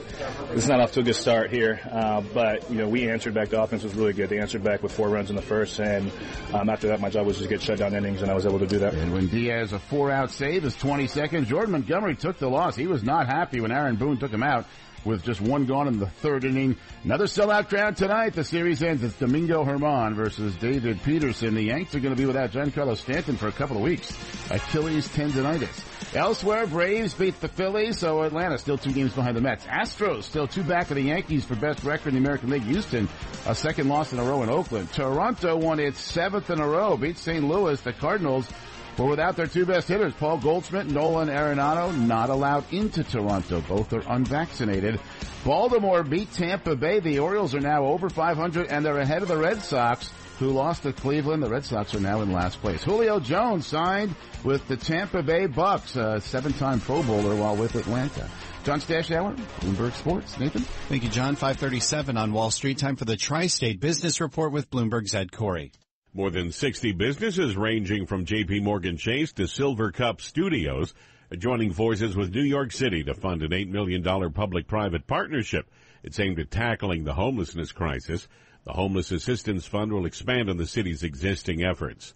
this 0.51 0.65
is 0.65 0.69
not 0.69 0.81
off 0.81 0.93
to 0.93 1.01
a 1.01 1.03
good 1.03 1.17
start 1.17 1.51
here. 1.51 1.81
Uh, 1.91 2.21
but 2.21 2.71
you 2.71 2.77
know, 2.77 2.89
we 2.89 3.09
answered 3.09 3.33
back. 3.33 3.49
The 3.49 3.61
offense 3.61 3.85
was 3.85 3.95
really 3.95 4.13
good. 4.13 4.29
They 4.29 4.39
answered 4.39 4.63
back 4.63 4.83
with 4.83 4.93
four 4.93 5.09
runs 5.09 5.31
in 5.31 5.37
the 5.37 5.43
first, 5.43 5.81
and 5.81 6.13
um, 6.53 6.69
after 6.69 6.89
that, 6.89 7.01
my 7.01 7.09
job 7.09 7.27
was 7.27 7.39
just 7.39 7.49
get 7.49 7.63
shut 7.63 7.79
down 7.79 7.95
innings, 7.95 8.21
and 8.21 8.31
I 8.31 8.35
was 8.35 8.45
able 8.45 8.59
to 8.59 8.67
do 8.67 8.81
that. 8.81 8.93
And 8.93 9.15
when 9.15 9.29
Diaz 9.29 9.73
a 9.73 9.79
four-out 9.79 10.31
save 10.31 10.67
is 10.67 10.77
20 10.77 11.07
seconds, 11.07 11.49
Jordan 11.49 11.73
Montgomery 11.73 12.17
took 12.17 12.37
the 12.39 12.51
loss. 12.51 12.77
He 12.77 12.87
was 12.87 13.03
not 13.03 13.27
happy 13.27 13.61
when 13.63 13.73
Aaron 13.73 13.97
Boone 13.97 14.19
took 14.19 14.31
him 14.31 14.43
out 14.43 14.67
with 15.05 15.23
just 15.23 15.41
one 15.41 15.67
gone 15.67 15.89
in 15.89 15.99
the 15.99 16.07
third 16.07 16.45
inning. 16.45 16.77
Another 17.05 17.25
sellout 17.25 17.69
crowd 17.69 17.97
tonight. 17.97 18.35
The 18.35 18.45
series 18.45 18.83
ends. 18.83 19.03
It's 19.03 19.19
Domingo 19.19 19.65
German 19.65 20.15
versus 20.15 20.55
David 20.57 21.03
Peterson. 21.03 21.55
The 21.55 21.63
Yanks 21.63 21.95
are 21.95 22.01
going 22.01 22.15
to 22.15 22.21
be 22.21 22.27
without 22.27 22.51
Giancarlo 22.51 22.97
Stanton 22.97 23.37
for 23.37 23.49
a 23.49 23.53
couple 23.53 23.77
of 23.77 23.83
weeks. 23.83 24.11
Achilles 24.51 25.09
tendonitis. 25.09 26.15
Elsewhere, 26.15 26.67
Braves 26.67 27.15
beat 27.15 27.41
the 27.41 27.49
Phillies, 27.49 27.99
so 27.99 28.23
Atlanta 28.23 28.59
still 28.59 28.77
two 28.77 28.93
games 28.93 29.15
behind 29.15 29.37
the 29.37 29.41
Mets. 29.41 29.65
Astros 29.65 30.25
still 30.25 30.47
two 30.47 30.63
back 30.63 30.91
of 30.91 30.97
the 30.97 31.03
Yankees 31.03 31.45
for 31.45 31.55
best 31.57 31.83
record 31.85 32.09
in 32.09 32.15
the 32.15 32.21
American 32.21 32.51
League. 32.51 32.65
Houston, 32.65 33.09
a 33.47 33.55
second 33.55 33.89
loss 33.89 34.13
in 34.13 34.19
a 34.19 34.25
row 34.25 34.43
in 34.43 34.51
Oakland. 34.51 34.93
Toronto 34.93 35.57
won 35.57 35.81
its 35.81 36.01
seventh 36.01 36.51
in 36.51 36.61
a 36.61 36.69
row, 36.69 36.97
beat 36.97 37.17
St. 37.17 37.43
Louis. 37.43 37.81
The 37.81 37.93
Cardinals 37.95 38.49
but 38.97 39.07
without 39.07 39.37
their 39.37 39.47
two 39.47 39.65
best 39.67 39.89
hitters, 39.89 40.13
Paul 40.15 40.39
Goldschmidt 40.39 40.87
and 40.87 40.95
Nolan 40.95 41.29
Arenado, 41.29 41.97
not 41.97 42.31
allowed 42.31 42.65
into 42.73 43.03
Toronto. 43.03 43.61
Both 43.63 43.93
are 43.93 44.05
unvaccinated. 44.07 45.01
Baltimore 45.45 46.03
beat 46.03 46.33
Tampa 46.33 46.77
Bay. 46.77 47.01
The 47.01 47.19
Orioles 47.19 47.55
are 47.55 47.61
now 47.61 47.85
over 47.87 48.09
500 48.09 48.69
and 48.69 48.85
they're 48.85 48.99
ahead 48.99 49.23
of 49.23 49.29
the 49.29 49.37
Red 49.37 49.63
Sox 49.63 50.11
who 50.39 50.51
lost 50.51 50.83
to 50.83 50.93
Cleveland. 50.93 51.43
The 51.43 51.49
Red 51.49 51.65
Sox 51.65 51.95
are 51.95 52.01
now 52.01 52.21
in 52.21 52.33
last 52.33 52.61
place. 52.61 52.83
Julio 52.83 53.21
Jones 53.21 53.67
signed 53.67 54.15
with 54.45 54.67
the 54.69 54.77
Tampa 54.77 55.23
Bay 55.23 55.47
Bucks, 55.47 55.97
a 55.97 56.21
seven-time 56.21 56.81
Pro 56.81 57.03
Bowler 57.03 57.37
while 57.37 57.57
with 57.57 57.75
Atlanta. 57.77 58.29
John 58.65 58.81
Stashower, 58.81 59.37
Bloomberg 59.61 59.93
Sports. 59.95 60.39
Nathan? 60.39 60.63
Thank 60.89 61.03
you, 61.03 61.09
John. 61.09 61.35
537 61.35 62.17
on 62.17 62.33
Wall 62.33 62.51
Street. 62.51 62.79
Time 62.79 62.97
for 62.97 63.05
the 63.05 63.17
Tri-State 63.17 63.81
Business 63.81 64.21
Report 64.21 64.53
with 64.53 64.71
Bloomberg's 64.71 65.15
Ed 65.15 65.33
Corey. 65.33 65.73
More 66.15 66.31
than 66.31 66.53
60 66.53 66.93
businesses 66.93 67.57
ranging 67.57 68.05
from 68.05 68.27
JP 68.27 68.65
Morgan 68.65 68.99
Chase 68.99 69.33
to 69.33 69.45
Silvercup 69.45 70.21
Studios 70.21 70.93
joining 71.39 71.73
forces 71.73 72.15
with 72.15 72.35
New 72.35 72.43
York 72.43 72.71
City 72.71 73.03
to 73.05 73.15
fund 73.15 73.43
an 73.43 73.53
$8 73.53 73.71
million 73.71 74.03
public-private 74.31 75.07
partnership. 75.07 75.71
It's 76.03 76.21
aimed 76.21 76.39
at 76.39 76.51
tackling 76.51 77.05
the 77.05 77.15
homelessness 77.15 77.73
crisis. 77.73 78.29
The 78.65 78.75
Homeless 78.75 79.11
Assistance 79.11 79.65
Fund 79.65 79.91
will 79.91 80.05
expand 80.05 80.51
on 80.51 80.59
the 80.59 80.67
city's 80.67 81.03
existing 81.03 81.65
efforts. 81.65 82.13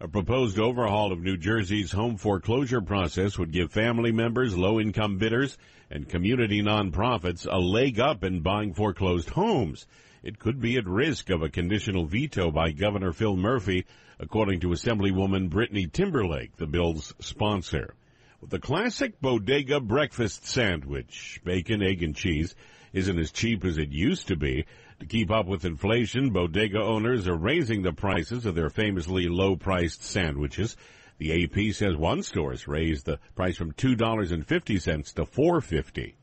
A 0.00 0.08
proposed 0.08 0.58
overhaul 0.58 1.12
of 1.12 1.20
New 1.20 1.36
Jersey's 1.36 1.92
home 1.92 2.16
foreclosure 2.16 2.80
process 2.80 3.38
would 3.38 3.52
give 3.52 3.70
family 3.70 4.10
members, 4.10 4.56
low-income 4.56 5.18
bidders, 5.18 5.58
and 5.90 6.08
community 6.08 6.62
nonprofits 6.62 7.46
a 7.46 7.58
leg 7.58 8.00
up 8.00 8.24
in 8.24 8.40
buying 8.40 8.72
foreclosed 8.72 9.28
homes 9.28 9.86
it 10.24 10.38
could 10.38 10.58
be 10.58 10.78
at 10.78 10.86
risk 10.86 11.28
of 11.28 11.42
a 11.42 11.50
conditional 11.50 12.06
veto 12.06 12.50
by 12.50 12.70
Governor 12.72 13.12
Phil 13.12 13.36
Murphy, 13.36 13.84
according 14.18 14.58
to 14.60 14.68
Assemblywoman 14.68 15.50
Britnee 15.50 15.92
Timberlake, 15.92 16.56
the 16.56 16.66
bill's 16.66 17.12
sponsor. 17.20 17.94
The 18.42 18.58
classic 18.58 19.20
bodega 19.20 19.80
breakfast 19.80 20.46
sandwich, 20.46 21.42
bacon, 21.44 21.82
egg, 21.82 22.02
and 22.02 22.16
cheese, 22.16 22.54
isn't 22.94 23.18
as 23.18 23.32
cheap 23.32 23.66
as 23.66 23.76
it 23.76 23.90
used 23.90 24.28
to 24.28 24.36
be. 24.36 24.64
To 25.00 25.06
keep 25.06 25.30
up 25.30 25.44
with 25.44 25.66
inflation, 25.66 26.30
bodega 26.30 26.80
owners 26.80 27.28
are 27.28 27.36
raising 27.36 27.82
the 27.82 27.92
prices 27.92 28.46
of 28.46 28.54
their 28.54 28.70
famously 28.70 29.28
low-priced 29.28 30.02
sandwiches. 30.02 30.74
The 31.18 31.44
AP 31.44 31.74
says 31.74 31.96
one 31.96 32.22
store 32.22 32.52
has 32.52 32.66
raised 32.66 33.04
the 33.04 33.18
price 33.34 33.58
from 33.58 33.72
$2.50 33.72 35.14
to 35.14 35.24
$4.50. 35.24 36.14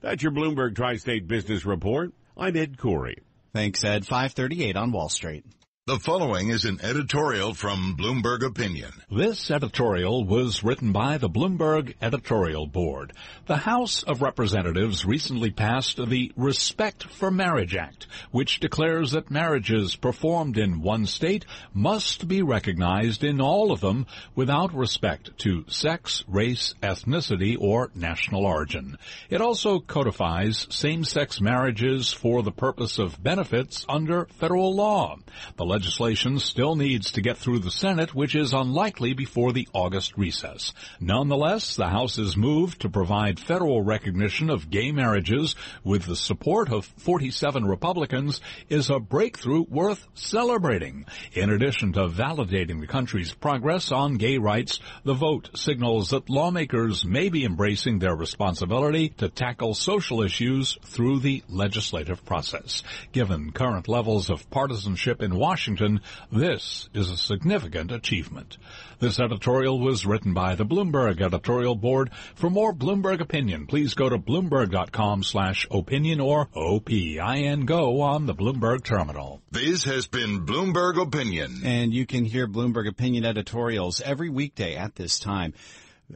That's 0.00 0.22
your 0.22 0.30
Bloomberg 0.30 0.76
Tri-State 0.76 1.26
Business 1.26 1.64
Report. 1.64 2.12
I'm 2.36 2.56
Ed 2.56 2.78
Corey. 2.78 3.18
Thanks, 3.52 3.82
Ed. 3.84 4.06
538 4.06 4.76
on 4.76 4.92
Wall 4.92 5.08
Street. 5.08 5.44
The 5.88 5.98
following 5.98 6.50
is 6.50 6.66
an 6.66 6.80
editorial 6.82 7.54
from 7.54 7.96
Bloomberg 7.96 8.44
Opinion. 8.44 8.92
This 9.10 9.50
editorial 9.50 10.22
was 10.22 10.62
written 10.62 10.92
by 10.92 11.16
the 11.16 11.30
Bloomberg 11.30 11.94
Editorial 12.02 12.66
Board. 12.66 13.14
The 13.46 13.56
House 13.56 14.02
of 14.02 14.20
Representatives 14.20 15.06
recently 15.06 15.50
passed 15.50 15.96
the 15.96 16.30
Respect 16.36 17.04
for 17.04 17.30
Marriage 17.30 17.74
Act, 17.74 18.06
which 18.30 18.60
declares 18.60 19.12
that 19.12 19.30
marriages 19.30 19.96
performed 19.96 20.58
in 20.58 20.82
one 20.82 21.06
state 21.06 21.46
must 21.72 22.28
be 22.28 22.42
recognized 22.42 23.24
in 23.24 23.40
all 23.40 23.72
of 23.72 23.80
them 23.80 24.04
without 24.34 24.74
respect 24.74 25.38
to 25.38 25.64
sex, 25.68 26.22
race, 26.28 26.74
ethnicity, 26.82 27.56
or 27.58 27.90
national 27.94 28.44
origin. 28.44 28.98
It 29.30 29.40
also 29.40 29.78
codifies 29.78 30.66
same-sex 30.68 31.40
marriages 31.40 32.12
for 32.12 32.42
the 32.42 32.52
purpose 32.52 32.98
of 32.98 33.22
benefits 33.22 33.86
under 33.88 34.26
federal 34.38 34.74
law. 34.74 35.16
The 35.56 35.77
legislation 35.78 36.40
still 36.40 36.74
needs 36.74 37.12
to 37.12 37.20
get 37.20 37.38
through 37.38 37.60
the 37.60 37.70
Senate, 37.70 38.12
which 38.12 38.34
is 38.34 38.52
unlikely 38.52 39.12
before 39.12 39.52
the 39.52 39.68
August 39.72 40.12
recess. 40.16 40.72
Nonetheless, 40.98 41.76
the 41.76 41.86
House 41.86 42.18
is 42.18 42.36
moved 42.36 42.80
to 42.80 42.88
provide 42.88 43.38
federal 43.38 43.80
recognition 43.80 44.50
of 44.50 44.70
gay 44.70 44.90
marriages 44.90 45.54
with 45.84 46.04
the 46.04 46.16
support 46.16 46.72
of 46.72 46.84
47 46.84 47.64
Republicans 47.64 48.40
is 48.68 48.90
a 48.90 48.98
breakthrough 48.98 49.66
worth 49.68 50.04
celebrating. 50.14 51.06
In 51.32 51.48
addition 51.48 51.92
to 51.92 52.08
validating 52.08 52.80
the 52.80 52.88
country's 52.88 53.32
progress 53.32 53.92
on 53.92 54.16
gay 54.16 54.38
rights, 54.38 54.80
the 55.04 55.14
vote 55.14 55.50
signals 55.54 56.10
that 56.10 56.28
lawmakers 56.28 57.04
may 57.04 57.28
be 57.28 57.44
embracing 57.44 58.00
their 58.00 58.16
responsibility 58.16 59.10
to 59.10 59.28
tackle 59.28 59.74
social 59.74 60.24
issues 60.24 60.76
through 60.86 61.20
the 61.20 61.44
legislative 61.48 62.24
process. 62.24 62.82
Given 63.12 63.52
current 63.52 63.86
levels 63.86 64.28
of 64.28 64.50
partisanship 64.50 65.22
in 65.22 65.36
Washington, 65.36 65.67
Washington, 65.68 66.00
this 66.32 66.88
is 66.94 67.10
a 67.10 67.16
significant 67.18 67.92
achievement. 67.92 68.56
This 69.00 69.20
editorial 69.20 69.78
was 69.78 70.06
written 70.06 70.32
by 70.32 70.54
the 70.54 70.64
Bloomberg 70.64 71.20
editorial 71.20 71.74
board. 71.74 72.10
For 72.34 72.48
more 72.48 72.72
Bloomberg 72.72 73.20
opinion, 73.20 73.66
please 73.66 73.92
go 73.92 74.08
to 74.08 74.16
bloomberg.com 74.16 75.24
slash 75.24 75.66
opinion 75.70 76.20
or 76.20 76.48
O-P-I-N 76.54 77.66
go 77.66 78.00
on 78.00 78.24
the 78.24 78.34
Bloomberg 78.34 78.82
terminal. 78.82 79.42
This 79.50 79.84
has 79.84 80.06
been 80.06 80.46
Bloomberg 80.46 80.98
Opinion. 80.98 81.60
And 81.66 81.92
you 81.92 82.06
can 82.06 82.24
hear 82.24 82.48
Bloomberg 82.48 82.88
Opinion 82.88 83.26
editorials 83.26 84.00
every 84.00 84.30
weekday 84.30 84.74
at 84.74 84.94
this 84.94 85.18
time. 85.18 85.52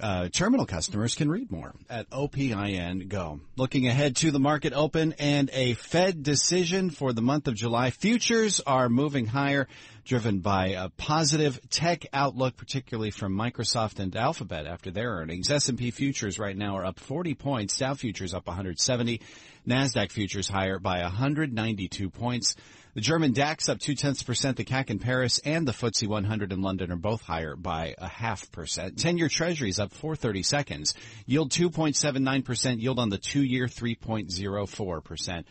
Uh, 0.01 0.29
terminal 0.29 0.65
customers 0.65 1.15
can 1.15 1.31
read 1.31 1.51
more 1.51 1.75
at 1.91 2.07
OPIN 2.11 3.09
Go. 3.09 3.41
Looking 3.57 3.87
ahead 3.87 4.17
to 4.17 4.31
the 4.31 4.41
market 4.41 4.73
open 4.73 5.15
and 5.19 5.51
a 5.53 5.75
Fed 5.75 6.23
decision 6.23 6.91
for 6.91 7.13
the 7.13 7.21
month 7.21 7.47
of 7.47 7.55
July. 7.55 7.91
Futures 7.91 8.61
are 8.61 8.89
moving 8.89 9.27
higher, 9.27 9.69
driven 10.05 10.39
by 10.39 10.69
a 10.69 10.89
positive 10.89 11.61
tech 11.69 12.07
outlook, 12.13 12.57
particularly 12.57 13.11
from 13.11 13.37
Microsoft 13.37 13.99
and 13.99 14.17
Alphabet 14.17 14.67
after 14.67 14.91
their 14.91 15.11
earnings. 15.11 15.51
S&P 15.51 15.91
futures 15.91 16.39
right 16.39 16.57
now 16.57 16.79
are 16.79 16.87
up 16.87 16.99
40 16.99 17.35
points. 17.35 17.77
Dow 17.77 17.95
futures 17.95 18.33
up 18.33 18.47
170. 18.47 19.21
NASDAQ 19.69 20.11
futures 20.11 20.49
higher 20.49 20.79
by 20.79 21.03
192 21.03 22.11
points. 22.11 22.57
The 22.95 23.01
German 23.01 23.33
DAX 23.33 23.71
up 23.71 23.79
two 23.79 23.95
tenths 23.95 24.23
percent. 24.23 24.59
The 24.59 24.67
CAC 24.67 24.91
in 24.91 24.99
Paris 24.99 25.39
and 25.39 25.67
the 25.67 25.73
FTSE 25.73 26.07
100 26.07 26.53
in 26.53 26.61
London 26.61 26.93
are 26.93 26.97
both 26.97 27.23
higher 27.23 27.57
by 27.57 27.95
a 27.97 28.07
half 28.07 28.53
percent. 28.53 28.99
Ten-year 28.99 29.31
Treasuries 29.31 29.79
up 29.79 29.93
430 29.93 30.43
seconds. 30.43 30.95
Yield 31.25 31.51
2.79 31.51 32.45
percent. 32.45 32.81
Yield 32.81 32.99
on 32.99 33.09
the 33.09 33.17
two-year 33.17 33.67
3.04 33.67 35.05
percent. 35.05 35.47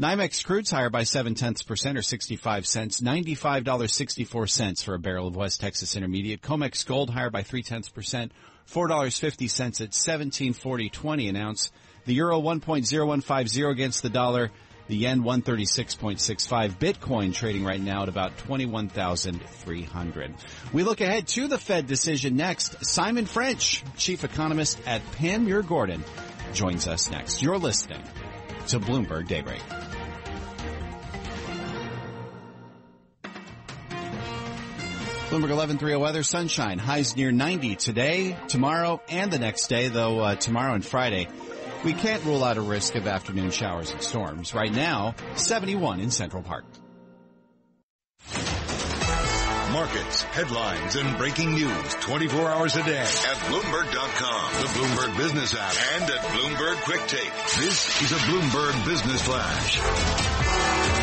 NYMEX 0.00 0.44
crude's 0.44 0.70
higher 0.70 0.90
by 0.90 1.02
seven 1.02 1.34
tenths 1.34 1.64
percent 1.64 1.98
or 1.98 2.02
65 2.02 2.66
cents, 2.66 3.00
$95.64 3.00 4.84
for 4.84 4.94
a 4.94 4.98
barrel 4.98 5.26
of 5.26 5.36
West 5.36 5.60
Texas 5.60 5.96
Intermediate. 5.96 6.42
COMEX 6.42 6.86
gold 6.86 7.10
higher 7.10 7.30
by 7.30 7.42
three 7.42 7.62
tenths 7.62 7.88
percent, 7.88 8.30
$4.50 8.68 9.80
at 9.80 9.90
1740.20 9.90 11.28
an 11.28 11.36
ounce. 11.36 11.72
The 12.06 12.14
euro 12.14 12.40
1.0150 12.40 13.70
against 13.70 14.02
the 14.02 14.10
dollar. 14.10 14.50
The 14.86 14.96
yen 14.96 15.22
136.65. 15.22 16.78
Bitcoin 16.78 17.32
trading 17.32 17.64
right 17.64 17.80
now 17.80 18.02
at 18.02 18.08
about 18.08 18.36
21,300. 18.38 20.34
We 20.72 20.82
look 20.82 21.00
ahead 21.00 21.26
to 21.28 21.48
the 21.48 21.58
Fed 21.58 21.86
decision 21.86 22.36
next. 22.36 22.84
Simon 22.84 23.24
French, 23.26 23.82
chief 23.96 24.24
economist 24.24 24.78
at 24.86 25.00
Panmure 25.12 25.66
Gordon, 25.66 26.04
joins 26.52 26.86
us 26.86 27.10
next. 27.10 27.42
You're 27.42 27.58
listening 27.58 28.02
to 28.68 28.78
Bloomberg 28.78 29.26
Daybreak. 29.28 29.62
Bloomberg 35.30 35.50
11:30 35.50 35.98
weather, 35.98 36.22
sunshine, 36.22 36.78
highs 36.78 37.16
near 37.16 37.32
90 37.32 37.74
today, 37.74 38.36
tomorrow, 38.46 39.00
and 39.08 39.32
the 39.32 39.38
next 39.40 39.66
day. 39.66 39.88
Though 39.88 40.20
uh, 40.20 40.34
tomorrow 40.36 40.74
and 40.74 40.84
Friday, 40.84 41.26
we 41.84 41.92
can't 41.92 42.24
rule 42.24 42.42
out 42.42 42.56
a 42.56 42.62
risk 42.62 42.94
of 42.94 43.06
afternoon 43.06 43.50
showers 43.50 43.92
and 43.92 44.02
storms. 44.02 44.54
Right 44.54 44.72
now, 44.72 45.14
71 45.36 46.00
in 46.00 46.10
Central 46.10 46.42
Park. 46.42 46.64
Markets, 49.72 50.22
headlines, 50.22 50.94
and 50.94 51.18
breaking 51.18 51.54
news 51.54 51.94
24 51.96 52.48
hours 52.48 52.76
a 52.76 52.82
day 52.84 52.96
at 52.96 53.36
Bloomberg.com, 53.48 54.62
the 54.62 54.68
Bloomberg 54.68 55.16
Business 55.16 55.54
app, 55.56 55.74
and 56.00 56.10
at 56.10 56.20
Bloomberg 56.20 56.76
Quick 56.82 57.06
Take. 57.08 57.32
This 57.58 58.00
is 58.02 58.12
a 58.12 58.20
Bloomberg 58.26 58.86
Business 58.86 59.22
Flash. 59.22 60.93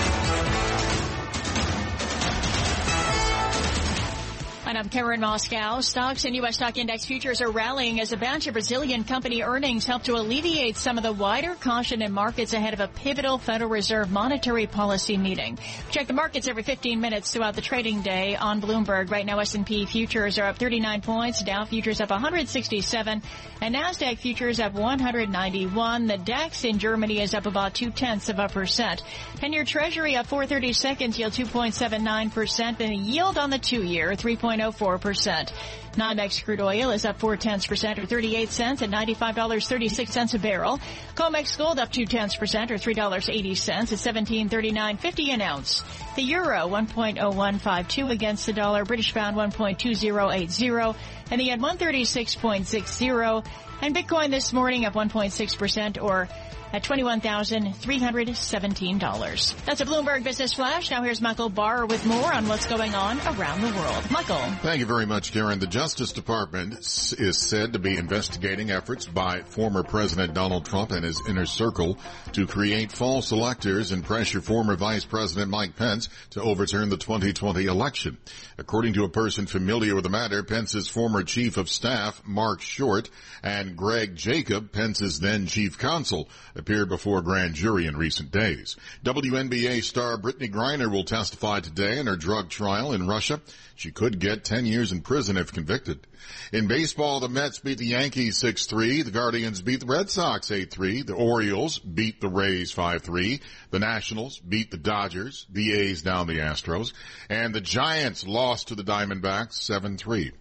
And 4.71 4.77
I'm 4.77 4.87
Karen 4.87 5.19
Moskow. 5.19 5.83
Stocks 5.83 6.23
and 6.23 6.33
U.S. 6.37 6.55
stock 6.55 6.77
index 6.77 7.03
futures 7.03 7.41
are 7.41 7.51
rallying 7.51 7.99
as 7.99 8.13
a 8.13 8.17
batch 8.17 8.47
of 8.47 8.53
Brazilian 8.53 9.03
company 9.03 9.43
earnings 9.43 9.83
help 9.83 10.03
to 10.03 10.13
alleviate 10.13 10.77
some 10.77 10.97
of 10.97 11.03
the 11.03 11.11
wider 11.11 11.55
caution 11.55 12.01
in 12.01 12.13
markets 12.13 12.53
ahead 12.53 12.73
of 12.73 12.79
a 12.79 12.87
pivotal 12.87 13.37
Federal 13.37 13.69
Reserve 13.69 14.09
monetary 14.11 14.67
policy 14.67 15.17
meeting. 15.17 15.59
Check 15.89 16.07
the 16.07 16.13
markets 16.13 16.47
every 16.47 16.63
15 16.63 17.01
minutes 17.01 17.33
throughout 17.33 17.55
the 17.55 17.61
trading 17.61 18.01
day 18.01 18.37
on 18.37 18.61
Bloomberg. 18.61 19.11
Right 19.11 19.25
now, 19.25 19.39
S&P 19.39 19.85
futures 19.87 20.39
are 20.39 20.45
up 20.45 20.57
39 20.57 21.01
points, 21.01 21.43
Dow 21.43 21.65
futures 21.65 21.99
up 21.99 22.09
167, 22.09 23.21
and 23.59 23.75
Nasdaq 23.75 24.19
futures 24.19 24.61
up 24.61 24.71
191. 24.71 26.07
The 26.07 26.17
DAX 26.17 26.63
in 26.63 26.79
Germany 26.79 27.19
is 27.19 27.33
up 27.33 27.45
about 27.45 27.73
two 27.73 27.91
tenths 27.91 28.29
of 28.29 28.39
a 28.39 28.47
percent. 28.47 29.03
10-year 29.35 29.65
Treasury 29.65 30.15
up 30.15 30.27
430 30.27 30.71
seconds, 30.71 31.19
yield 31.19 31.33
2.79 31.33 32.33
percent, 32.33 32.79
and 32.79 32.93
a 32.93 32.95
yield 32.95 33.37
on 33.37 33.49
the 33.49 33.59
two-year 33.59 34.15
3. 34.15 34.37
0.04%. 34.61 35.51
NYMEX 35.93 36.45
crude 36.45 36.61
oil 36.61 36.91
is 36.91 37.03
up 37.03 37.19
4 37.19 37.35
tenths 37.37 37.67
percent 37.67 37.99
or 37.99 38.05
38 38.05 38.49
cents 38.49 38.81
at 38.81 38.89
$95.36 38.89 40.33
a 40.33 40.39
barrel. 40.39 40.79
COMEX 41.15 41.57
gold 41.57 41.79
up 41.79 41.91
2 41.91 42.05
tenths 42.05 42.35
percent 42.35 42.71
or 42.71 42.75
$3.80 42.75 43.69
at 43.79 43.87
1739.50 43.87 45.33
an 45.33 45.41
ounce. 45.41 45.83
The 46.15 46.23
euro 46.23 46.67
1.0152 46.67 48.09
against 48.09 48.45
the 48.45 48.53
dollar. 48.53 48.85
British 48.85 49.13
pound 49.13 49.35
1.2080 49.35 50.95
and 51.31 51.39
the 51.39 51.45
yen 51.45 51.61
136.60 51.61 53.45
and 53.81 53.95
Bitcoin 53.95 54.29
this 54.29 54.53
morning 54.53 54.85
up 54.85 54.93
1.6 54.93 55.57
percent 55.57 55.99
or 55.99 56.29
at 56.73 56.83
$21,317. 56.83 59.65
That's 59.65 59.81
a 59.81 59.85
Bloomberg 59.85 60.23
Business 60.23 60.53
Flash. 60.53 60.91
Now 60.91 61.03
here's 61.03 61.19
Michael 61.21 61.49
Barr 61.49 61.85
with 61.85 62.05
more 62.05 62.33
on 62.33 62.47
what's 62.47 62.67
going 62.67 62.95
on 62.95 63.19
around 63.19 63.59
the 63.61 63.67
world. 63.67 64.11
Michael. 64.11 64.39
Thank 64.61 64.79
you 64.79 64.85
very 64.85 65.05
much, 65.05 65.33
Karen. 65.33 65.59
The 65.59 65.67
Justice 65.67 66.13
Department 66.13 66.79
is 66.79 67.37
said 67.37 67.73
to 67.73 67.79
be 67.79 67.97
investigating 67.97 68.71
efforts 68.71 69.05
by 69.05 69.41
former 69.41 69.83
President 69.83 70.33
Donald 70.33 70.65
Trump 70.65 70.91
and 70.91 71.03
his 71.03 71.21
inner 71.27 71.45
circle 71.45 71.97
to 72.33 72.47
create 72.47 72.91
false 72.91 73.31
electors 73.31 73.91
and 73.91 74.03
pressure 74.03 74.41
former 74.41 74.75
Vice 74.75 75.05
President 75.05 75.51
Mike 75.51 75.75
Pence 75.75 76.09
to 76.31 76.41
overturn 76.41 76.89
the 76.89 76.97
2020 76.97 77.65
election. 77.65 78.17
According 78.57 78.93
to 78.93 79.03
a 79.03 79.09
person 79.09 79.47
familiar 79.47 79.95
with 79.95 80.03
the 80.03 80.09
matter, 80.09 80.43
Pence's 80.43 80.87
former 80.87 81.23
chief 81.23 81.57
of 81.57 81.69
staff, 81.69 82.21
Marc 82.25 82.61
Short, 82.61 83.09
and 83.43 83.75
Greg 83.75 84.15
Jacob, 84.15 84.71
Pence's 84.71 85.19
then 85.19 85.47
chief 85.47 85.77
counsel, 85.77 86.29
appeared 86.61 86.89
before 86.89 87.19
a 87.19 87.23
grand 87.23 87.55
jury 87.55 87.87
in 87.87 87.97
recent 87.97 88.31
days. 88.31 88.77
WNBA 89.03 89.83
star 89.83 90.17
Brittney 90.17 90.49
Griner 90.49 90.89
will 90.89 91.03
testify 91.03 91.59
today 91.59 91.97
in 91.99 92.07
her 92.07 92.15
drug 92.15 92.49
trial 92.49 92.93
in 92.93 93.07
Russia. 93.07 93.41
She 93.81 93.89
could 93.89 94.19
get 94.19 94.45
10 94.45 94.67
years 94.67 94.91
in 94.91 95.01
prison 95.01 95.37
if 95.37 95.51
convicted. 95.51 96.05
In 96.53 96.67
baseball, 96.67 97.19
the 97.19 97.27
Mets 97.27 97.57
beat 97.57 97.79
the 97.79 97.87
Yankees 97.87 98.37
6-3. 98.39 99.03
The 99.03 99.09
Guardians 99.09 99.59
beat 99.59 99.79
the 99.79 99.87
Red 99.87 100.07
Sox 100.07 100.51
8-3. 100.51 101.07
The 101.07 101.15
Orioles 101.15 101.79
beat 101.79 102.21
the 102.21 102.29
Rays 102.29 102.71
5-3. 102.71 103.41
The 103.71 103.79
Nationals 103.79 104.37
beat 104.37 104.69
the 104.69 104.77
Dodgers. 104.77 105.47
The 105.49 105.73
A's 105.73 106.03
down 106.03 106.27
the 106.27 106.37
Astros. 106.37 106.93
And 107.27 107.55
the 107.55 107.61
Giants 107.61 108.27
lost 108.27 108.67
to 108.67 108.75
the 108.75 108.83
Diamondbacks 108.83 109.53
7-3. 109.53 110.31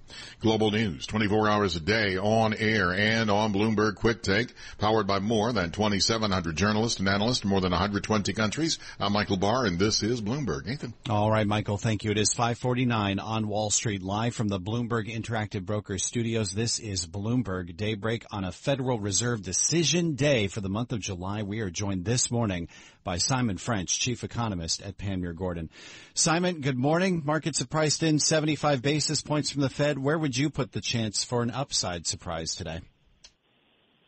Global 0.41 0.71
news, 0.71 1.07
24 1.07 1.49
hours 1.49 1.77
a 1.77 1.81
day, 1.81 2.19
on 2.19 2.53
air 2.53 2.93
and 2.93 3.31
on 3.31 3.53
Bloomberg 3.53 3.95
Quick 3.95 4.23
Take, 4.23 4.53
powered 4.77 5.07
by 5.07 5.21
more 5.21 5.53
than 5.53 5.71
2,700 5.71 6.57
journalists 6.57 6.99
and 6.99 7.09
analysts 7.09 7.45
in 7.45 7.49
more 7.49 7.61
than 7.61 7.71
120 7.71 8.33
countries. 8.33 8.79
I'm 8.99 9.13
Michael 9.13 9.37
Barr, 9.37 9.67
and 9.67 9.79
this 9.79 10.03
is 10.03 10.21
Bloomberg. 10.21 10.67
Nathan. 10.67 10.95
All 11.09 11.31
right, 11.31 11.47
Michael, 11.47 11.79
thank 11.79 12.05
you. 12.05 12.11
It 12.11 12.19
is 12.19 12.35
549 12.35 13.21
on 13.31 13.47
Wall 13.47 13.71
Street, 13.71 14.03
live 14.03 14.35
from 14.35 14.49
the 14.49 14.59
Bloomberg 14.59 15.07
Interactive 15.09 15.65
Brokers 15.65 16.03
Studios. 16.03 16.51
This 16.51 16.81
is 16.81 17.07
Bloomberg 17.07 17.77
Daybreak 17.77 18.25
on 18.33 18.43
a 18.43 18.51
Federal 18.51 18.99
Reserve 18.99 19.41
decision 19.41 20.17
day 20.17 20.49
for 20.49 20.61
the 20.61 20.69
month 20.69 20.91
of 20.91 20.99
July. 20.99 21.45
We 21.45 21.61
are 21.61 21.71
joined 21.71 22.05
this 22.05 22.29
morning 22.29 22.67
by 23.05 23.19
Simon 23.19 23.57
French, 23.57 24.01
chief 24.01 24.25
economist 24.25 24.83
at 24.83 24.99
Panmure 24.99 25.33
Gordon. 25.33 25.71
Simon, 26.13 26.61
good 26.61 26.77
morning. 26.77 27.23
Markets 27.25 27.61
have 27.61 27.71
priced 27.71 28.03
in 28.03 28.19
75 28.19 28.83
basis 28.83 29.23
points 29.23 29.53
from 29.53 29.63
the 29.63 29.71
Fed. 29.71 29.97
Where 29.97 30.19
would 30.19 30.37
you 30.37 30.51
put 30.51 30.73
the 30.73 30.81
chance 30.81 31.23
for 31.23 31.45
an 31.45 31.53
upside 31.53 32.09
surprise 32.09 32.57
today? 32.57 32.81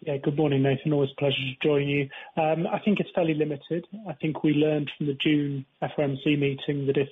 Yeah, 0.04 0.16
good 0.16 0.36
morning, 0.36 0.64
Nathan. 0.64 0.92
Always 0.92 1.10
a 1.16 1.20
pleasure 1.20 1.36
to 1.36 1.68
join 1.68 1.88
you. 1.88 2.08
Um, 2.36 2.66
I 2.66 2.80
think 2.80 2.98
it's 2.98 3.10
fairly 3.14 3.34
limited. 3.34 3.86
I 4.08 4.14
think 4.14 4.42
we 4.42 4.52
learned 4.52 4.90
from 4.98 5.06
the 5.06 5.14
June 5.14 5.64
FOMC 5.80 6.36
meeting 6.40 6.86
that 6.86 6.96
if 6.96 7.08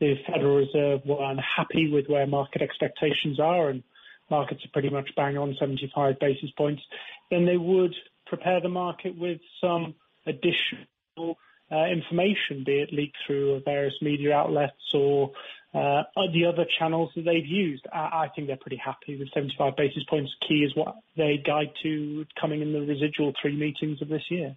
the 0.00 0.14
Federal 0.26 0.56
Reserve 0.56 1.00
were 1.04 1.22
unhappy 1.22 1.90
with 1.90 2.06
where 2.08 2.26
market 2.26 2.62
expectations 2.62 3.40
are 3.40 3.70
and 3.70 3.82
markets 4.30 4.64
are 4.64 4.70
pretty 4.72 4.90
much 4.90 5.10
bang 5.16 5.36
on 5.38 5.56
75 5.58 6.18
basis 6.18 6.50
points, 6.56 6.82
then 7.30 7.46
they 7.46 7.56
would 7.56 7.94
prepare 8.26 8.60
the 8.60 8.68
market 8.68 9.16
with 9.16 9.40
some 9.60 9.94
additional 10.26 11.38
uh, 11.70 11.86
information, 11.86 12.64
be 12.64 12.80
it 12.80 12.92
leaked 12.92 13.16
through 13.26 13.60
various 13.64 13.94
media 14.00 14.34
outlets 14.34 14.74
or 14.94 15.32
uh, 15.74 16.02
the 16.32 16.46
other 16.46 16.64
channels 16.78 17.10
that 17.14 17.24
they've 17.24 17.46
used. 17.46 17.86
I, 17.92 17.98
I 17.98 18.28
think 18.34 18.46
they're 18.46 18.56
pretty 18.56 18.80
happy 18.82 19.18
with 19.18 19.28
75 19.34 19.76
basis 19.76 20.02
points. 20.08 20.30
Key 20.46 20.64
is 20.64 20.74
what 20.74 20.96
they 21.16 21.42
guide 21.44 21.70
to 21.82 22.24
coming 22.40 22.62
in 22.62 22.72
the 22.72 22.80
residual 22.80 23.32
three 23.40 23.56
meetings 23.56 24.00
of 24.00 24.08
this 24.08 24.22
year. 24.30 24.56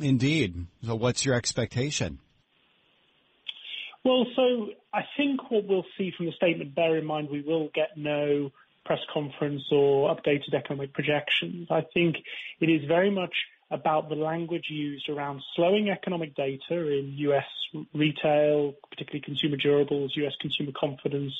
Indeed. 0.00 0.66
So 0.84 0.94
what's 0.94 1.24
your 1.24 1.34
expectation? 1.34 2.18
Well, 4.04 4.26
so 4.36 4.68
I 4.92 5.04
think 5.16 5.50
what 5.50 5.66
we'll 5.66 5.86
see 5.96 6.12
from 6.14 6.26
the 6.26 6.32
statement, 6.32 6.74
bear 6.74 6.96
in 6.98 7.06
mind 7.06 7.30
we 7.30 7.40
will 7.40 7.70
get 7.74 7.96
no 7.96 8.50
press 8.84 9.00
conference 9.12 9.62
or 9.72 10.14
updated 10.14 10.52
economic 10.52 10.92
projections. 10.92 11.68
I 11.70 11.86
think 11.94 12.16
it 12.60 12.68
is 12.68 12.84
very 12.86 13.10
much 13.10 13.34
about 13.70 14.10
the 14.10 14.14
language 14.14 14.66
used 14.68 15.08
around 15.08 15.42
slowing 15.56 15.88
economic 15.88 16.34
data 16.34 16.74
in 16.92 17.14
US 17.16 17.46
retail, 17.94 18.74
particularly 18.90 19.22
consumer 19.22 19.56
durables, 19.56 20.14
US 20.16 20.34
consumer 20.38 20.72
confidence, 20.78 21.32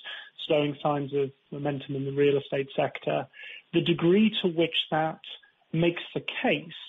slowing 0.47 0.75
signs 0.83 1.13
of 1.13 1.31
momentum 1.51 1.97
in 1.97 2.07
the 2.07 2.13
real 2.13 2.39
estate 2.39 2.69
sector. 2.75 3.27
the 3.75 3.83
degree 3.83 4.35
to 4.41 4.49
which 4.49 4.77
that 4.91 5.21
makes 5.73 6.03
the 6.15 6.25
case 6.43 6.81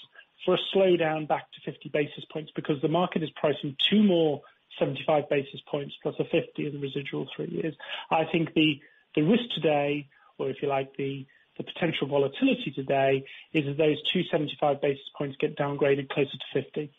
for 0.45 0.53
a 0.53 0.59
slowdown 0.73 1.27
back 1.27 1.51
to 1.51 1.71
50 1.71 1.89
basis 1.89 2.23
points 2.31 2.51
because 2.55 2.79
the 2.81 2.87
market 2.87 3.23
is 3.23 3.29
pricing 3.31 3.75
two 3.89 4.03
more 4.03 4.41
75 4.79 5.29
basis 5.29 5.61
points 5.69 5.93
plus 6.01 6.15
a 6.19 6.23
50 6.23 6.41
in 6.57 6.73
the 6.73 6.79
residual 6.79 7.27
three 7.35 7.49
years. 7.49 7.75
I 8.11 8.23
think 8.31 8.53
the, 8.53 8.79
risk 9.17 9.43
today, 9.55 10.07
or 10.37 10.49
if 10.49 10.57
you 10.61 10.67
like, 10.67 10.95
the, 10.97 11.25
potential 11.57 12.05
volatility 12.09 12.73
today 12.75 13.23
is 13.53 13.63
that 13.63 13.77
those 13.77 13.95
two 14.11 14.19
75 14.29 14.81
basis 14.81 15.05
points 15.17 15.37
get 15.39 15.55
downgraded 15.57 16.09
closer 16.09 16.31
to 16.31 16.61
50. 16.61 16.91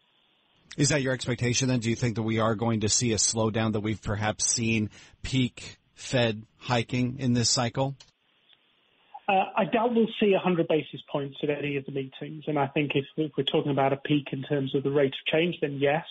Is 0.79 0.89
that 0.89 1.03
your 1.03 1.13
expectation 1.13 1.69
then? 1.69 1.81
Do 1.81 1.91
you 1.91 1.97
think 1.97 2.17
that 2.17 2.23
we 2.23 2.39
are 2.39 2.55
going 2.55 2.81
to 2.81 2.89
see 2.89 3.13
a 3.13 3.17
slowdown 3.17 3.73
that 3.73 3.81
we've 3.81 4.03
perhaps 4.03 4.51
seen 4.51 4.89
peak 5.23 5.77
Fed 5.95 6.43
hiking 6.59 7.17
in 7.19 7.33
this 7.33 7.51
cycle? 7.51 7.97
Uh, 9.29 9.47
I 9.57 9.65
doubt 9.65 9.93
we'll 9.93 10.07
see 10.21 10.31
100 10.33 10.69
basis 10.69 11.01
points 11.11 11.37
at 11.43 11.51
any 11.51 11.77
of 11.77 11.85
the 11.85 11.93
meetings. 11.93 12.45
And 12.47 12.59
I 12.59 12.69
think 12.69 12.93
if, 12.95 13.05
if, 13.17 13.33
we're 13.37 13.43
talking 13.43 13.73
about 13.73 13.93
a 13.93 13.97
peak 13.97 14.29
in 14.31 14.43
terms 14.43 14.75
of 14.75 14.85
the 14.85 14.91
rate 14.91 15.15
of 15.15 15.33
change, 15.33 15.57
then 15.61 15.79
yes. 15.81 16.05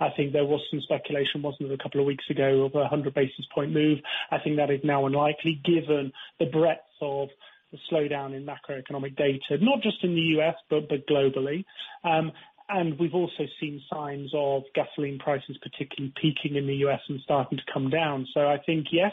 I 0.00 0.08
think 0.16 0.32
there 0.32 0.46
was 0.46 0.62
some 0.70 0.80
speculation, 0.80 1.42
wasn't 1.42 1.70
it, 1.70 1.78
a 1.78 1.82
couple 1.82 2.00
of 2.00 2.06
weeks 2.06 2.24
ago 2.30 2.64
of 2.64 2.74
a 2.74 2.78
100 2.78 3.12
basis 3.12 3.44
point 3.54 3.72
move. 3.72 3.98
I 4.30 4.38
think 4.38 4.56
that 4.56 4.70
is 4.70 4.80
now 4.84 5.04
unlikely 5.04 5.60
given 5.64 6.12
the 6.38 6.46
breadth 6.46 6.80
of 7.02 7.28
the 7.72 7.78
slowdown 7.90 8.34
in 8.34 8.46
macroeconomic 8.46 9.16
data, 9.16 9.58
not 9.60 9.82
just 9.82 10.02
in 10.02 10.14
the 10.14 10.40
US, 10.40 10.54
but, 10.70 10.88
but 10.88 11.06
globally. 11.06 11.64
Um, 12.04 12.32
and 12.68 12.98
we've 12.98 13.14
also 13.14 13.44
seen 13.60 13.82
signs 13.92 14.30
of 14.34 14.62
gasoline 14.74 15.18
prices 15.18 15.58
particularly 15.62 16.12
peaking 16.20 16.56
in 16.56 16.66
the 16.66 16.76
US 16.86 17.00
and 17.08 17.20
starting 17.22 17.58
to 17.58 17.64
come 17.72 17.90
down. 17.90 18.26
So 18.32 18.48
I 18.48 18.58
think, 18.64 18.86
yes, 18.92 19.12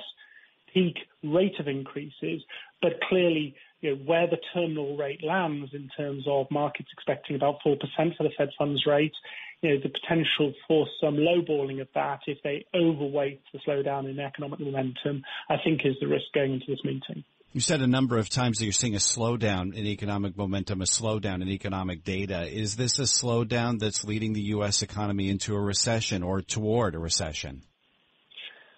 peak 0.74 0.96
rate 1.24 1.60
of 1.60 1.68
increases, 1.68 2.42
but 2.82 2.94
clearly, 3.08 3.56
you 3.82 3.92
know, 3.92 4.02
where 4.06 4.28
the 4.28 4.38
terminal 4.54 4.98
rate 4.98 5.24
lands 5.24 5.72
in 5.74 5.90
terms 5.96 6.24
of 6.28 6.48
markets 6.52 6.90
expecting 6.94 7.36
about 7.36 7.56
4% 7.66 7.78
for 8.18 8.24
the 8.24 8.30
Fed 8.38 8.50
funds 8.58 8.86
rate, 8.86 9.14
you 9.62 9.70
know, 9.70 9.82
the 9.82 9.90
potential 9.90 10.54
for 10.68 10.88
some 11.02 11.16
lowballing 11.16 11.82
of 11.82 11.88
that 11.94 12.20
if 12.28 12.38
they 12.44 12.66
overweight 12.74 13.42
the 13.54 13.60
slowdown 13.68 14.10
in 14.10 14.20
economic 14.20 14.60
momentum, 14.60 15.24
I 15.50 15.56
think 15.64 15.82
is 15.84 15.96
the 16.00 16.08
risk 16.08 16.26
going 16.34 16.54
into 16.54 16.66
this 16.68 16.84
meeting. 16.84 17.24
You 17.52 17.62
said 17.62 17.82
a 17.82 17.88
number 17.88 18.18
of 18.18 18.30
times 18.30 18.60
that 18.60 18.66
you're 18.66 18.72
seeing 18.72 18.94
a 18.94 19.00
slowdown 19.00 19.74
in 19.74 19.88
economic 19.88 20.38
momentum, 20.38 20.82
a 20.82 20.86
slowdown 20.86 21.42
in 21.42 21.50
economic 21.50 22.04
data. 22.04 22.48
Is 22.48 22.76
this 22.76 23.00
a 23.00 23.04
slowdown 23.04 23.80
that's 23.80 24.04
leading 24.04 24.34
the 24.34 24.42
U.S. 24.54 24.84
economy 24.84 25.30
into 25.30 25.56
a 25.56 25.60
recession 25.60 26.22
or 26.22 26.42
toward 26.42 26.94
a 26.94 27.00
recession? 27.00 27.64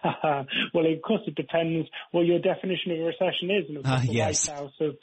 well, 0.74 0.86
of 0.86 1.02
course, 1.02 1.22
it 1.28 1.36
depends 1.36 1.88
what 2.12 2.26
your 2.26 2.40
definition 2.40 2.92
of 2.92 3.00
a 3.00 3.04
recession 3.04 3.52
is, 3.52 3.70
and 3.70 3.78
of 3.78 3.84
course, 3.84 4.00
uh, 4.00 4.06
the 4.06 4.14
yes. 4.14 4.48
White 4.48 4.58
House 4.58 4.74
have 4.80 4.96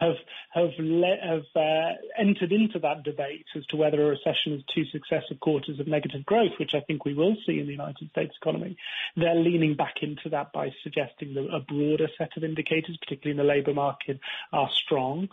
have 0.00 0.16
have, 0.50 0.70
le- 0.78 1.20
have 1.22 1.44
uh, 1.54 1.92
entered 2.18 2.52
into 2.52 2.78
that 2.80 3.02
debate 3.04 3.46
as 3.54 3.64
to 3.66 3.76
whether 3.76 4.00
a 4.02 4.10
recession 4.10 4.54
is 4.54 4.62
two 4.74 4.84
successive 4.86 5.38
quarters 5.40 5.78
of 5.78 5.86
negative 5.86 6.24
growth, 6.24 6.52
which 6.58 6.74
I 6.74 6.80
think 6.80 7.04
we 7.04 7.14
will 7.14 7.36
see 7.46 7.60
in 7.60 7.66
the 7.66 7.72
United 7.72 8.10
States 8.10 8.34
economy. 8.40 8.76
They're 9.16 9.34
leaning 9.34 9.74
back 9.76 9.96
into 10.02 10.30
that 10.30 10.52
by 10.52 10.70
suggesting 10.82 11.34
that 11.34 11.54
a 11.54 11.60
broader 11.60 12.08
set 12.18 12.36
of 12.36 12.44
indicators, 12.44 12.96
particularly 12.96 13.38
in 13.38 13.46
the 13.46 13.52
labour 13.52 13.74
market, 13.74 14.18
are 14.52 14.70
strong. 14.72 15.28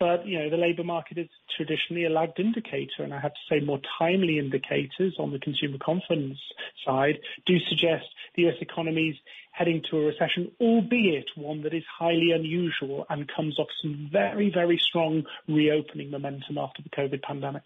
But, 0.00 0.26
you 0.26 0.38
know, 0.38 0.48
the 0.48 0.56
labour 0.56 0.84
market 0.84 1.18
is 1.18 1.28
traditionally 1.56 2.04
a 2.04 2.10
lagged 2.10 2.38
indicator, 2.38 3.02
and 3.02 3.12
I 3.12 3.20
have 3.20 3.32
to 3.32 3.40
say 3.50 3.58
more 3.58 3.80
timely 3.98 4.38
indicators 4.38 5.16
on 5.18 5.32
the 5.32 5.40
consumer 5.40 5.78
confidence 5.78 6.38
side 6.86 7.18
do 7.46 7.58
suggest 7.68 8.06
the 8.36 8.46
US 8.46 8.54
economy 8.60 9.08
is 9.08 9.16
heading 9.50 9.82
to 9.90 9.96
a 9.98 10.06
recession, 10.06 10.52
albeit 10.60 11.26
one 11.34 11.62
that 11.62 11.74
is 11.74 11.82
highly 11.98 12.30
unusual 12.32 13.06
and 13.10 13.28
comes 13.34 13.58
off 13.58 13.66
some 13.82 14.08
very, 14.12 14.50
very 14.54 14.78
strong 14.78 15.24
reopening 15.48 16.12
momentum 16.12 16.58
after 16.58 16.80
the 16.82 16.90
COVID 16.90 17.22
pandemic. 17.22 17.64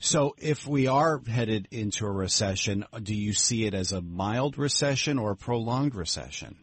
So 0.00 0.34
if 0.38 0.66
we 0.66 0.88
are 0.88 1.22
headed 1.26 1.68
into 1.70 2.04
a 2.04 2.10
recession, 2.10 2.84
do 3.02 3.14
you 3.14 3.32
see 3.32 3.64
it 3.64 3.74
as 3.74 3.92
a 3.92 4.02
mild 4.02 4.58
recession 4.58 5.18
or 5.18 5.30
a 5.30 5.36
prolonged 5.36 5.94
recession? 5.94 6.56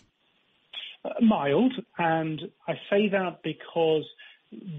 Uh, 1.04 1.10
mild, 1.22 1.74
and 1.98 2.42
I 2.68 2.74
say 2.90 3.10
that 3.10 3.40
because 3.44 4.06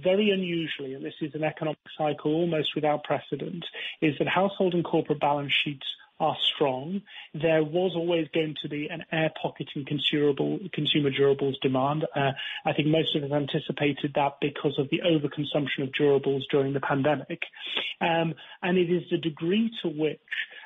very 0.03 0.31
unusually, 0.31 0.95
and 0.95 1.05
this 1.05 1.15
is 1.21 1.35
an 1.35 1.45
economic 1.45 1.79
cycle 1.97 2.33
almost 2.33 2.75
without 2.75 3.05
precedent, 3.05 3.65
is 4.01 4.15
that 4.19 4.29
household 4.29 4.75
and 4.75 4.85
corporate 4.85 5.21
balance 5.21 5.53
sheets 5.65 5.87
are 6.21 6.37
strong. 6.55 7.03
There 7.35 7.65
was 7.65 7.93
always 7.97 8.29
going 8.33 8.55
to 8.63 8.69
be 8.69 8.89
an 8.89 9.05
air 9.11 9.31
pocket 9.41 9.69
in 9.75 9.85
consumer 9.85 11.11
durables 11.11 11.61
demand. 11.61 12.07
Uh, 12.15 12.33
I 12.65 12.73
think 12.73 12.89
most 12.89 13.17
of 13.17 13.25
us 13.25 13.33
anticipated 13.33 14.13
that 14.15 14.37
because 14.41 14.79
of 14.79 14.89
the 14.91 15.03
overconsumption 15.05 15.83
of 15.83 15.91
durables 15.91 16.43
during 16.51 16.73
the 16.73 16.81
pandemic. 16.81 17.43
Um, 18.01 18.35
and 18.63 18.79
it 18.79 18.91
is 18.91 19.03
the 19.11 19.19
degree 19.19 19.71
to 19.83 19.89
which, 19.89 20.21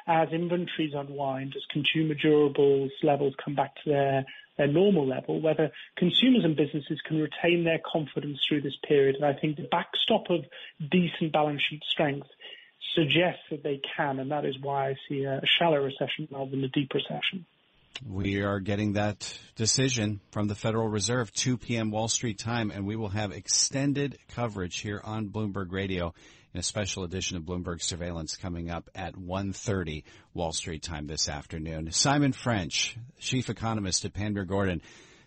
as 0.06 0.28
inventories 0.32 0.92
unwind, 0.94 1.54
as 1.56 1.62
consumer 1.70 2.14
durables 2.14 2.90
levels 3.02 3.34
come 3.42 3.54
back 3.54 3.74
to 3.84 3.90
their 3.90 4.26
their 4.58 4.66
normal 4.66 5.06
level, 5.06 5.40
whether 5.40 5.70
consumers 5.96 6.44
and 6.44 6.56
businesses 6.56 7.00
can 7.06 7.18
retain 7.18 7.64
their 7.64 7.80
confidence 7.90 8.38
through 8.46 8.62
this 8.62 8.76
period. 8.86 9.16
And 9.16 9.24
I 9.24 9.32
think 9.32 9.56
the 9.56 9.68
backstop 9.70 10.28
of 10.28 10.44
decent 10.90 11.32
balance 11.32 11.62
sheet 11.70 11.82
strength 11.88 12.26
suggests 12.94 13.42
that 13.50 13.62
they 13.62 13.80
can, 13.96 14.18
and 14.18 14.30
that 14.30 14.44
is 14.44 14.56
why 14.60 14.90
I 14.90 14.94
see 15.08 15.24
a 15.24 15.40
shallow 15.58 15.78
recession 15.78 16.28
rather 16.30 16.50
than 16.50 16.64
a 16.64 16.68
deep 16.68 16.90
recession. 16.92 17.46
We 18.06 18.42
are 18.42 18.60
getting 18.60 18.92
that 18.92 19.38
decision 19.56 20.20
from 20.30 20.46
the 20.46 20.54
Federal 20.54 20.88
Reserve, 20.88 21.32
2 21.32 21.58
p.m. 21.58 21.90
Wall 21.90 22.08
Street 22.08 22.38
time, 22.38 22.70
and 22.70 22.86
we 22.86 22.96
will 22.96 23.08
have 23.08 23.32
extended 23.32 24.18
coverage 24.28 24.80
here 24.80 25.00
on 25.02 25.28
Bloomberg 25.28 25.72
Radio 25.72 26.14
in 26.58 26.60
a 26.60 26.64
special 26.64 27.04
edition 27.04 27.36
of 27.36 27.44
Bloomberg 27.44 27.80
Surveillance 27.80 28.36
coming 28.36 28.68
up 28.68 28.90
at 28.92 29.14
1.30 29.14 30.02
Wall 30.34 30.50
Street 30.50 30.82
time 30.82 31.06
this 31.06 31.28
afternoon. 31.28 31.92
Simon 31.92 32.32
French, 32.32 32.96
chief 33.20 33.48
economist 33.48 34.04
at 34.04 34.12
Panmure 34.12 34.44
Gordon. 34.44 34.82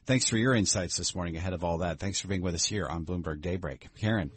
Thanks 0.06 0.28
for 0.28 0.36
your 0.36 0.54
insights 0.54 0.98
this 0.98 1.16
morning 1.16 1.38
ahead 1.38 1.54
of 1.54 1.64
all 1.64 1.78
that. 1.78 2.00
Thanks 2.00 2.20
for 2.20 2.28
being 2.28 2.42
with 2.42 2.54
us 2.54 2.66
here 2.66 2.86
on 2.86 3.06
Bloomberg 3.06 3.40
Daybreak. 3.40 3.88
Karen. 3.98 4.30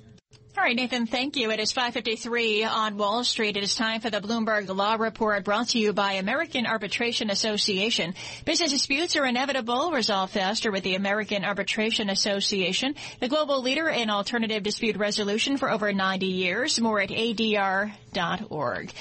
All 0.56 0.62
right, 0.62 0.76
Nathan, 0.76 1.06
thank 1.08 1.34
you. 1.34 1.50
It 1.50 1.58
is 1.58 1.72
553 1.72 2.62
on 2.62 2.96
Wall 2.96 3.24
Street. 3.24 3.56
It 3.56 3.64
is 3.64 3.74
time 3.74 4.00
for 4.00 4.08
the 4.08 4.20
Bloomberg 4.20 4.72
Law 4.72 4.94
Report 4.94 5.42
brought 5.44 5.70
to 5.70 5.80
you 5.80 5.92
by 5.92 6.12
American 6.12 6.64
Arbitration 6.64 7.28
Association. 7.28 8.14
Business 8.44 8.70
disputes 8.70 9.16
are 9.16 9.26
inevitable. 9.26 9.90
Resolve 9.90 10.30
faster 10.30 10.70
with 10.70 10.84
the 10.84 10.94
American 10.94 11.44
Arbitration 11.44 12.08
Association, 12.08 12.94
the 13.18 13.26
global 13.26 13.62
leader 13.62 13.88
in 13.88 14.10
alternative 14.10 14.62
dispute 14.62 14.96
resolution 14.96 15.56
for 15.56 15.72
over 15.72 15.92
90 15.92 16.26
years. 16.26 16.80
More 16.80 17.00
at 17.00 17.10
adr.org. 17.10 18.92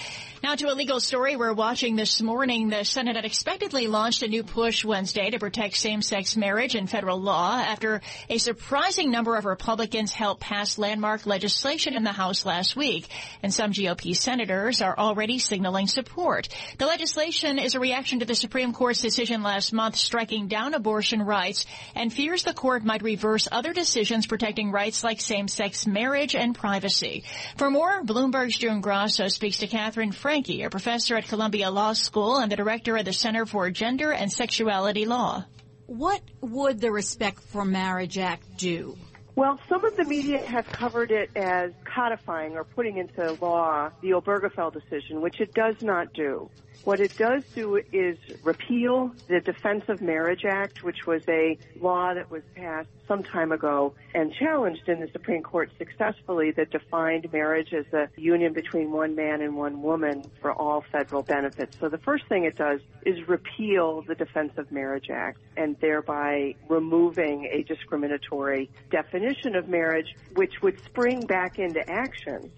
Now 0.43 0.55
to 0.55 0.69
a 0.69 0.75
legal 0.75 0.99
story 0.99 1.37
we're 1.37 1.53
watching 1.53 1.95
this 1.95 2.21
morning. 2.21 2.67
The 2.67 2.83
Senate 2.83 3.15
unexpectedly 3.15 3.87
launched 3.87 4.23
a 4.23 4.27
new 4.27 4.43
push 4.43 4.83
Wednesday 4.83 5.29
to 5.29 5.39
protect 5.39 5.77
same-sex 5.77 6.35
marriage 6.35 6.75
in 6.75 6.85
federal 6.85 7.17
law 7.17 7.55
after 7.55 8.01
a 8.29 8.37
surprising 8.37 9.09
number 9.09 9.37
of 9.37 9.45
Republicans 9.45 10.11
helped 10.11 10.41
pass 10.41 10.77
landmark 10.77 11.25
legislation 11.25 11.95
in 11.95 12.03
the 12.03 12.11
House 12.11 12.45
last 12.45 12.75
week. 12.75 13.07
And 13.41 13.53
some 13.53 13.71
GOP 13.71 14.17
senators 14.17 14.81
are 14.81 14.99
already 14.99 15.39
signaling 15.39 15.87
support. 15.87 16.49
The 16.77 16.87
legislation 16.87 17.57
is 17.57 17.75
a 17.75 17.79
reaction 17.79 18.19
to 18.19 18.25
the 18.25 18.35
Supreme 18.35 18.73
Court's 18.73 18.99
decision 18.99 19.43
last 19.43 19.71
month 19.71 19.95
striking 19.95 20.49
down 20.49 20.73
abortion 20.73 21.21
rights 21.21 21.65
and 21.95 22.11
fears 22.11 22.43
the 22.43 22.53
court 22.53 22.83
might 22.83 23.01
reverse 23.01 23.47
other 23.49 23.71
decisions 23.71 24.27
protecting 24.27 24.71
rights 24.71 25.05
like 25.05 25.21
same-sex 25.21 25.87
marriage 25.87 26.35
and 26.35 26.53
privacy. 26.53 27.23
For 27.55 27.69
more, 27.69 28.03
Bloomberg's 28.03 28.57
June 28.57 28.81
Grasso 28.81 29.29
speaks 29.29 29.59
to 29.59 29.67
Katherine 29.67 30.11
Frank 30.11 30.32
Franke, 30.33 30.63
a 30.63 30.69
professor 30.71 31.15
at 31.15 31.27
Columbia 31.27 31.69
Law 31.69 31.93
School 31.93 32.37
and 32.37 32.51
the 32.51 32.55
director 32.55 32.97
of 32.97 33.05
the 33.05 33.13
Center 33.13 33.45
for 33.45 33.69
Gender 33.69 34.11
and 34.11 34.31
Sexuality 34.31 35.05
Law. 35.05 35.45
What 35.85 36.21
would 36.41 36.81
the 36.81 36.91
Respect 36.91 37.39
for 37.39 37.63
Marriage 37.63 38.17
Act 38.17 38.57
do? 38.57 38.97
Well, 39.35 39.59
some 39.69 39.85
of 39.85 39.95
the 39.95 40.05
media 40.05 40.39
has 40.39 40.65
covered 40.65 41.11
it 41.11 41.29
as 41.35 41.71
codifying 41.85 42.55
or 42.55 42.63
putting 42.63 42.97
into 42.97 43.33
law 43.41 43.91
the 44.01 44.13
Obergefell 44.13 44.73
decision, 44.73 45.21
which 45.21 45.39
it 45.39 45.53
does 45.53 45.83
not 45.83 46.13
do. 46.13 46.49
What 46.83 46.99
it 46.99 47.15
does 47.15 47.43
do 47.55 47.79
is 47.93 48.17
repeal 48.43 49.13
the 49.29 49.39
Defense 49.39 49.83
of 49.87 50.01
Marriage 50.01 50.43
Act, 50.45 50.83
which 50.83 51.07
was 51.07 51.21
a 51.29 51.57
law 51.79 52.13
that 52.13 52.29
was 52.29 52.41
passed 52.55 52.89
some 53.07 53.23
time 53.23 53.53
ago 53.53 53.93
and 54.13 54.33
challenged 54.33 54.89
in 54.89 54.99
the 54.99 55.07
Supreme 55.13 55.43
Court 55.43 55.71
successfully 55.77 56.51
that 56.51 56.71
defined 56.71 57.31
marriage 57.31 57.73
as 57.73 57.85
a 57.93 58.09
union 58.17 58.51
between 58.51 58.91
one 58.91 59.15
man 59.15 59.41
and 59.41 59.55
one 59.55 59.81
woman 59.81 60.29
for 60.41 60.51
all 60.51 60.83
federal 60.91 61.21
benefits. 61.21 61.71
So 61.79 61.87
the 61.87 61.99
first 61.99 62.25
thing 62.27 62.43
it 62.43 62.57
does 62.57 62.81
is 63.05 63.15
repeal 63.29 64.01
the 64.01 64.15
Defense 64.15 64.51
of 64.57 64.69
Marriage 64.69 65.09
Act 65.09 65.39
and 65.55 65.77
thereby 65.79 66.55
removing 66.67 67.49
a 67.49 67.63
discriminatory 67.63 68.69
definition 68.91 69.55
of 69.55 69.69
marriage, 69.69 70.17
which 70.35 70.61
would 70.61 70.77
spring 70.89 71.25
back 71.27 71.59
into 71.59 71.79
action 71.89 72.51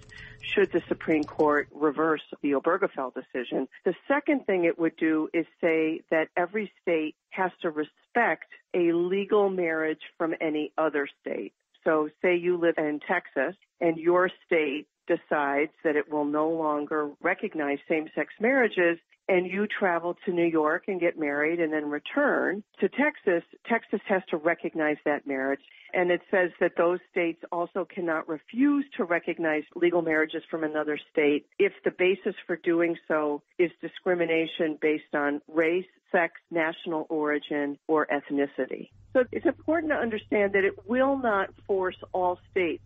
should 0.54 0.72
the 0.72 0.82
Supreme 0.88 1.24
Court 1.24 1.68
reverse 1.74 2.22
the 2.42 2.52
Obergefell 2.52 3.14
decision. 3.14 3.68
The 3.84 3.96
second 4.08 4.46
thing 4.46 4.66
it 4.66 4.78
would 4.78 4.96
do 4.98 5.30
is 5.34 5.46
say 5.62 6.02
that 6.12 6.28
every 6.38 6.72
state 6.82 7.16
has 7.32 7.52
to 7.62 7.70
respect 7.70 8.46
a 8.74 8.92
legal 8.94 9.50
marriage 9.50 10.02
from 10.18 10.34
any 10.42 10.72
other 10.78 11.08
state. 11.22 11.54
So 11.84 12.10
say 12.22 12.36
you 12.36 12.58
live 12.58 12.76
in 12.78 13.00
Texas 13.08 13.56
and 13.80 13.98
your 13.98 14.30
state 14.46 14.88
decides 15.08 15.72
that 15.84 15.96
it 15.96 16.12
will 16.12 16.26
no 16.26 16.50
longer 16.50 17.12
recognize 17.22 17.80
same-sex 17.88 18.34
marriages 18.40 19.00
and 19.28 19.48
you 19.48 19.68
travel 19.68 20.16
to 20.26 20.32
New 20.32 20.46
York 20.46 20.84
and 20.88 21.00
get 21.00 21.18
married 21.18 21.60
and 21.60 21.74
then 21.74 21.90
return 21.90 22.64
to 22.80 22.90
Texas, 22.90 23.44
Texas 23.68 24.00
has 24.08 24.22
to 24.30 24.38
recognize 24.38 24.98
that 25.06 25.26
marriage. 25.26 25.62
And 25.94 26.12
it 26.12 26.22
says 26.30 26.52
that 26.60 26.74
those 26.78 27.00
states 27.12 27.42
also 27.52 27.86
cannot 27.86 28.28
refuse 28.28 28.86
to 28.98 29.04
recognize 29.04 29.64
legal 29.76 30.02
marriages 30.02 30.44
from 30.52 30.64
another 30.64 31.00
state 31.12 31.48
if 31.58 31.74
the 31.84 31.92
basis 31.92 32.36
for 32.46 32.58
doing 32.58 32.98
so 33.08 33.42
is 33.58 33.72
discrimination 33.82 34.78
based 34.82 35.16
on 35.16 35.42
race, 35.48 35.86
sex, 36.12 36.34
national 36.52 37.08
origin, 37.10 37.78
or 37.88 38.08
ethnicity. 38.08 38.90
So 39.14 39.24
it's 39.32 39.46
important 39.46 39.92
to 39.92 39.98
understand 39.98 40.54
that 40.54 40.66
it 40.66 40.88
will 40.88 41.18
not 41.18 41.50
force 41.66 41.96
all 42.12 42.38
states 42.52 42.84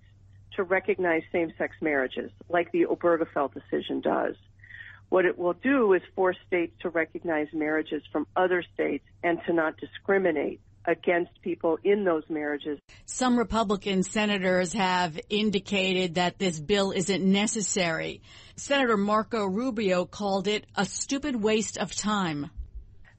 to 0.59 0.63
recognize 0.63 1.21
same-sex 1.31 1.73
marriages 1.79 2.31
like 2.49 2.69
the 2.73 2.85
Obergefell 2.85 3.49
decision 3.53 4.01
does. 4.01 4.35
What 5.07 5.23
it 5.23 5.39
will 5.39 5.53
do 5.53 5.93
is 5.93 6.01
force 6.17 6.35
states 6.47 6.73
to 6.81 6.89
recognize 6.89 7.47
marriages 7.53 8.03
from 8.11 8.27
other 8.35 8.61
states 8.73 9.05
and 9.23 9.39
to 9.47 9.53
not 9.53 9.77
discriminate 9.77 10.59
against 10.83 11.31
people 11.41 11.77
in 11.85 12.03
those 12.03 12.23
marriages. 12.27 12.77
Some 13.05 13.37
Republican 13.37 14.03
senators 14.03 14.73
have 14.73 15.17
indicated 15.29 16.15
that 16.15 16.39
this 16.39 16.59
bill 16.59 16.91
isn't 16.91 17.23
necessary. 17.23 18.21
Senator 18.57 18.97
Marco 18.97 19.45
Rubio 19.45 20.03
called 20.03 20.45
it 20.49 20.65
a 20.75 20.83
stupid 20.83 21.37
waste 21.37 21.77
of 21.77 21.95
time. 21.95 22.51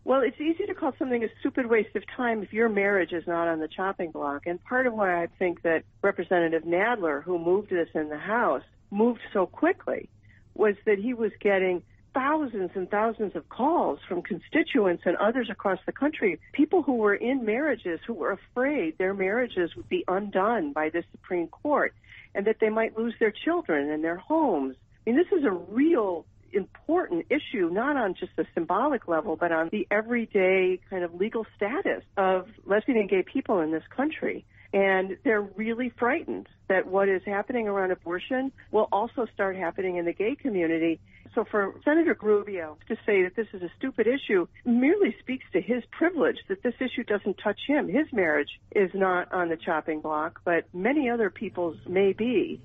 Well, 0.05 0.23
it's 0.23 0.41
easy 0.41 0.67
to 0.67 0.75
call 0.75 0.93
something 0.99 1.23
a 1.23 1.29
stupid 1.41 1.67
waste 1.67 1.95
of 1.95 2.03
time 2.17 2.43
if 2.43 2.53
your 2.53 2.69
marriage 2.69 3.13
is 3.13 3.27
not 3.27 3.49
on 3.49 3.61
the 3.61 3.69
chopping 3.69 4.11
block. 4.11 4.47
And 4.47 4.63
part 4.65 4.87
of 4.87 4.95
why 4.95 5.23
I 5.23 5.29
think 5.39 5.63
that 5.63 5.85
Representative 6.03 6.63
Nadler, 6.63 7.23
who 7.23 7.39
moved 7.39 7.71
this 7.71 7.89
in 7.95 8.09
the 8.09 8.19
House, 8.19 8.63
moved 8.91 9.21
so 9.33 9.47
quickly 9.47 10.09
was 10.55 10.75
that 10.87 10.99
he 10.99 11.15
was 11.15 11.33
getting 11.41 11.83
thousands 12.13 12.71
and 12.75 12.91
thousands 12.91 13.37
of 13.37 13.49
calls 13.49 14.01
from 14.09 14.23
constituents 14.23 15.03
and 15.07 15.17
others 15.17 15.49
across 15.51 15.79
the 15.87 15.93
country, 15.93 16.41
people 16.53 16.83
who 16.83 16.95
were 16.95 17.15
in 17.15 17.45
marriages 17.45 18.01
who 18.07 18.15
were 18.15 18.33
afraid 18.33 18.99
their 18.99 19.15
marriages 19.15 19.77
would 19.77 19.89
be 19.89 20.05
undone 20.09 20.73
by 20.73 20.89
the 20.89 21.05
Supreme 21.13 21.47
Court 21.49 21.95
and 22.35 22.47
that 22.47 22.57
they 22.61 22.69
might 22.69 22.99
lose 22.99 23.15
their 23.21 23.33
children 23.33 23.91
and 23.91 24.03
their 24.03 24.17
homes. 24.17 24.77
I 25.07 25.11
mean, 25.11 25.19
this 25.19 25.39
is 25.39 25.45
a 25.45 25.51
real 25.51 26.27
important 26.53 27.27
issue, 27.31 27.69
not 27.71 27.97
on 27.97 28.15
just 28.15 28.33
the 28.37 28.47
symbolic 28.55 29.09
level, 29.09 29.37
but 29.37 29.53
on 29.53 29.69
the 29.71 29.87
everyday 29.91 30.81
kind 30.89 31.05
of 31.05 31.15
legal 31.15 31.47
status 31.57 32.03
of 32.17 32.49
lesbian 32.67 32.99
and 32.99 33.09
gay 33.09 33.23
people 33.23 33.61
in 33.61 33.71
this 33.71 33.85
country. 33.95 34.45
And 34.73 35.17
they're 35.25 35.43
really 35.43 35.93
frightened 35.99 36.49
that 36.69 36.87
what 36.87 37.09
is 37.09 37.23
happening 37.27 37.67
around 37.67 37.91
abortion 37.91 38.53
will 38.71 38.89
also 38.93 39.27
start 39.35 39.57
happening 39.57 39.97
in 39.97 40.05
the 40.05 40.13
gay 40.13 40.37
community. 40.37 41.01
So 41.35 41.45
for 41.51 41.75
Senator 41.85 42.17
Rubio 42.21 42.77
to 42.89 42.95
say 43.07 43.23
that 43.25 43.35
this 43.37 43.49
is 43.53 43.63
a 43.63 43.71
stupid 43.79 44.07
issue 44.07 44.47
merely 44.65 45.15
speaks 45.21 45.45
to 45.53 45.61
his 45.61 45.83
privilege 45.91 46.37
that 46.49 46.63
this 46.63 46.75
issue 46.81 47.03
doesn't 47.05 47.39
touch 47.43 47.59
him. 47.67 47.89
His 47.89 48.07
marriage 48.13 48.61
is 48.75 48.91
not 48.95 49.33
on 49.33 49.49
the 49.49 49.57
chopping 49.57 50.01
block, 50.01 50.41
but 50.45 50.65
many 50.73 51.11
other 51.11 51.31
people's 51.31 51.77
may 51.89 52.13
be. 52.13 52.61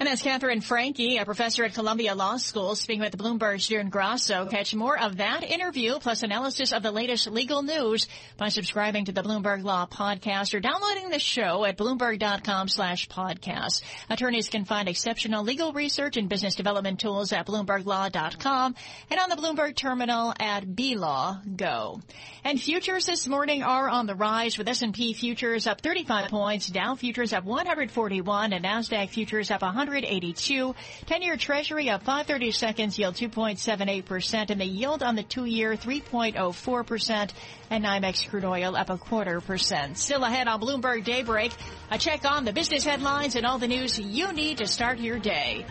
And 0.00 0.08
that's 0.08 0.22
Katherine 0.22 0.60
Franke, 0.60 1.18
a 1.18 1.24
professor 1.24 1.62
at 1.64 1.74
Columbia 1.74 2.16
Law 2.16 2.36
School, 2.36 2.74
speaking 2.74 3.00
with 3.00 3.16
Bloomberg's 3.16 3.68
June 3.68 3.90
Grasso. 3.90 4.44
Catch 4.46 4.74
more 4.74 4.98
of 4.98 5.18
that 5.18 5.44
interview 5.44 6.00
plus 6.00 6.24
analysis 6.24 6.72
of 6.72 6.82
the 6.82 6.90
latest 6.90 7.30
legal 7.30 7.62
news 7.62 8.08
by 8.36 8.48
subscribing 8.48 9.04
to 9.04 9.12
the 9.12 9.22
Bloomberg 9.22 9.62
Law 9.62 9.86
Podcast 9.86 10.52
or 10.52 10.58
downloading 10.58 11.10
the 11.10 11.20
show 11.20 11.64
at 11.64 11.78
bloomberg.com 11.78 12.66
slash 12.66 13.08
podcast. 13.08 13.82
Attorneys 14.10 14.48
can 14.48 14.64
find 14.64 14.88
exceptional 14.88 15.44
legal 15.44 15.72
research 15.72 16.16
and 16.16 16.28
business 16.28 16.56
development 16.56 16.98
tools 16.98 17.32
at 17.32 17.46
bloomberglaw.com 17.46 18.74
and 19.10 19.20
on 19.20 19.28
the 19.30 19.36
Bloomberg 19.36 19.76
terminal 19.76 20.34
at 20.40 20.66
BLaw 20.66 21.56
Go. 21.56 22.00
And 22.42 22.60
futures 22.60 23.06
this 23.06 23.28
morning 23.28 23.62
are 23.62 23.88
on 23.88 24.06
the 24.06 24.16
rise 24.16 24.58
with 24.58 24.68
S&P 24.68 25.12
futures 25.12 25.68
up 25.68 25.80
35 25.82 26.30
points, 26.30 26.66
Dow 26.66 26.96
futures 26.96 27.32
up 27.32 27.44
141, 27.44 28.52
and 28.52 28.64
NASDAQ 28.64 29.08
futures 29.08 29.52
up 29.52 29.62
100 29.62 29.83
182. 29.88 30.74
10-year 31.06 31.36
Treasury 31.36 31.90
of 31.90 32.02
530 32.02 32.50
seconds 32.50 32.98
yield 32.98 33.14
2.78%, 33.14 34.50
and 34.50 34.60
the 34.60 34.64
yield 34.64 35.02
on 35.02 35.14
the 35.14 35.22
two-year 35.22 35.74
3.04%, 35.74 37.30
and 37.70 37.84
NYMEX 37.84 38.28
crude 38.28 38.44
oil 38.44 38.76
up 38.76 38.90
a 38.90 38.98
quarter 38.98 39.40
percent. 39.40 39.98
Still 39.98 40.24
ahead 40.24 40.48
on 40.48 40.60
Bloomberg 40.60 41.04
Daybreak, 41.04 41.52
a 41.90 41.98
check 41.98 42.24
on 42.24 42.44
the 42.44 42.52
business 42.52 42.84
headlines 42.84 43.36
and 43.36 43.46
all 43.46 43.58
the 43.58 43.68
news 43.68 43.98
you 43.98 44.32
need 44.32 44.58
to 44.58 44.66
start 44.66 44.98
your 44.98 45.18
day. 45.18 45.64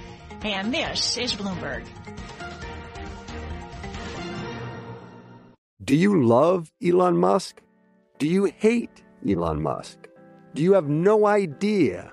And 0.43 0.73
this 0.73 1.17
is 1.17 1.33
Bloomberg. 1.33 1.85
Do 5.83 5.97
you 5.97 6.25
love 6.25 6.71
Elon 6.81 7.17
Musk? 7.17 7.61
Do 8.17 8.27
you 8.27 8.45
hate 8.45 9.03
Elon 9.27 9.61
Musk? 9.61 10.07
Do 10.53 10.63
you 10.63 10.73
have 10.73 10.87
no 10.87 11.25
idea 11.25 12.12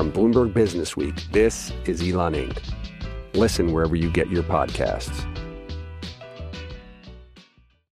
From 0.00 0.10
Bloomberg 0.10 0.54
Business 0.54 0.96
Week, 0.96 1.14
this 1.30 1.74
is 1.84 2.00
Elon 2.00 2.32
Inc. 2.32 2.58
Listen 3.34 3.70
wherever 3.70 3.94
you 3.94 4.10
get 4.10 4.30
your 4.30 4.42
podcasts. 4.42 5.26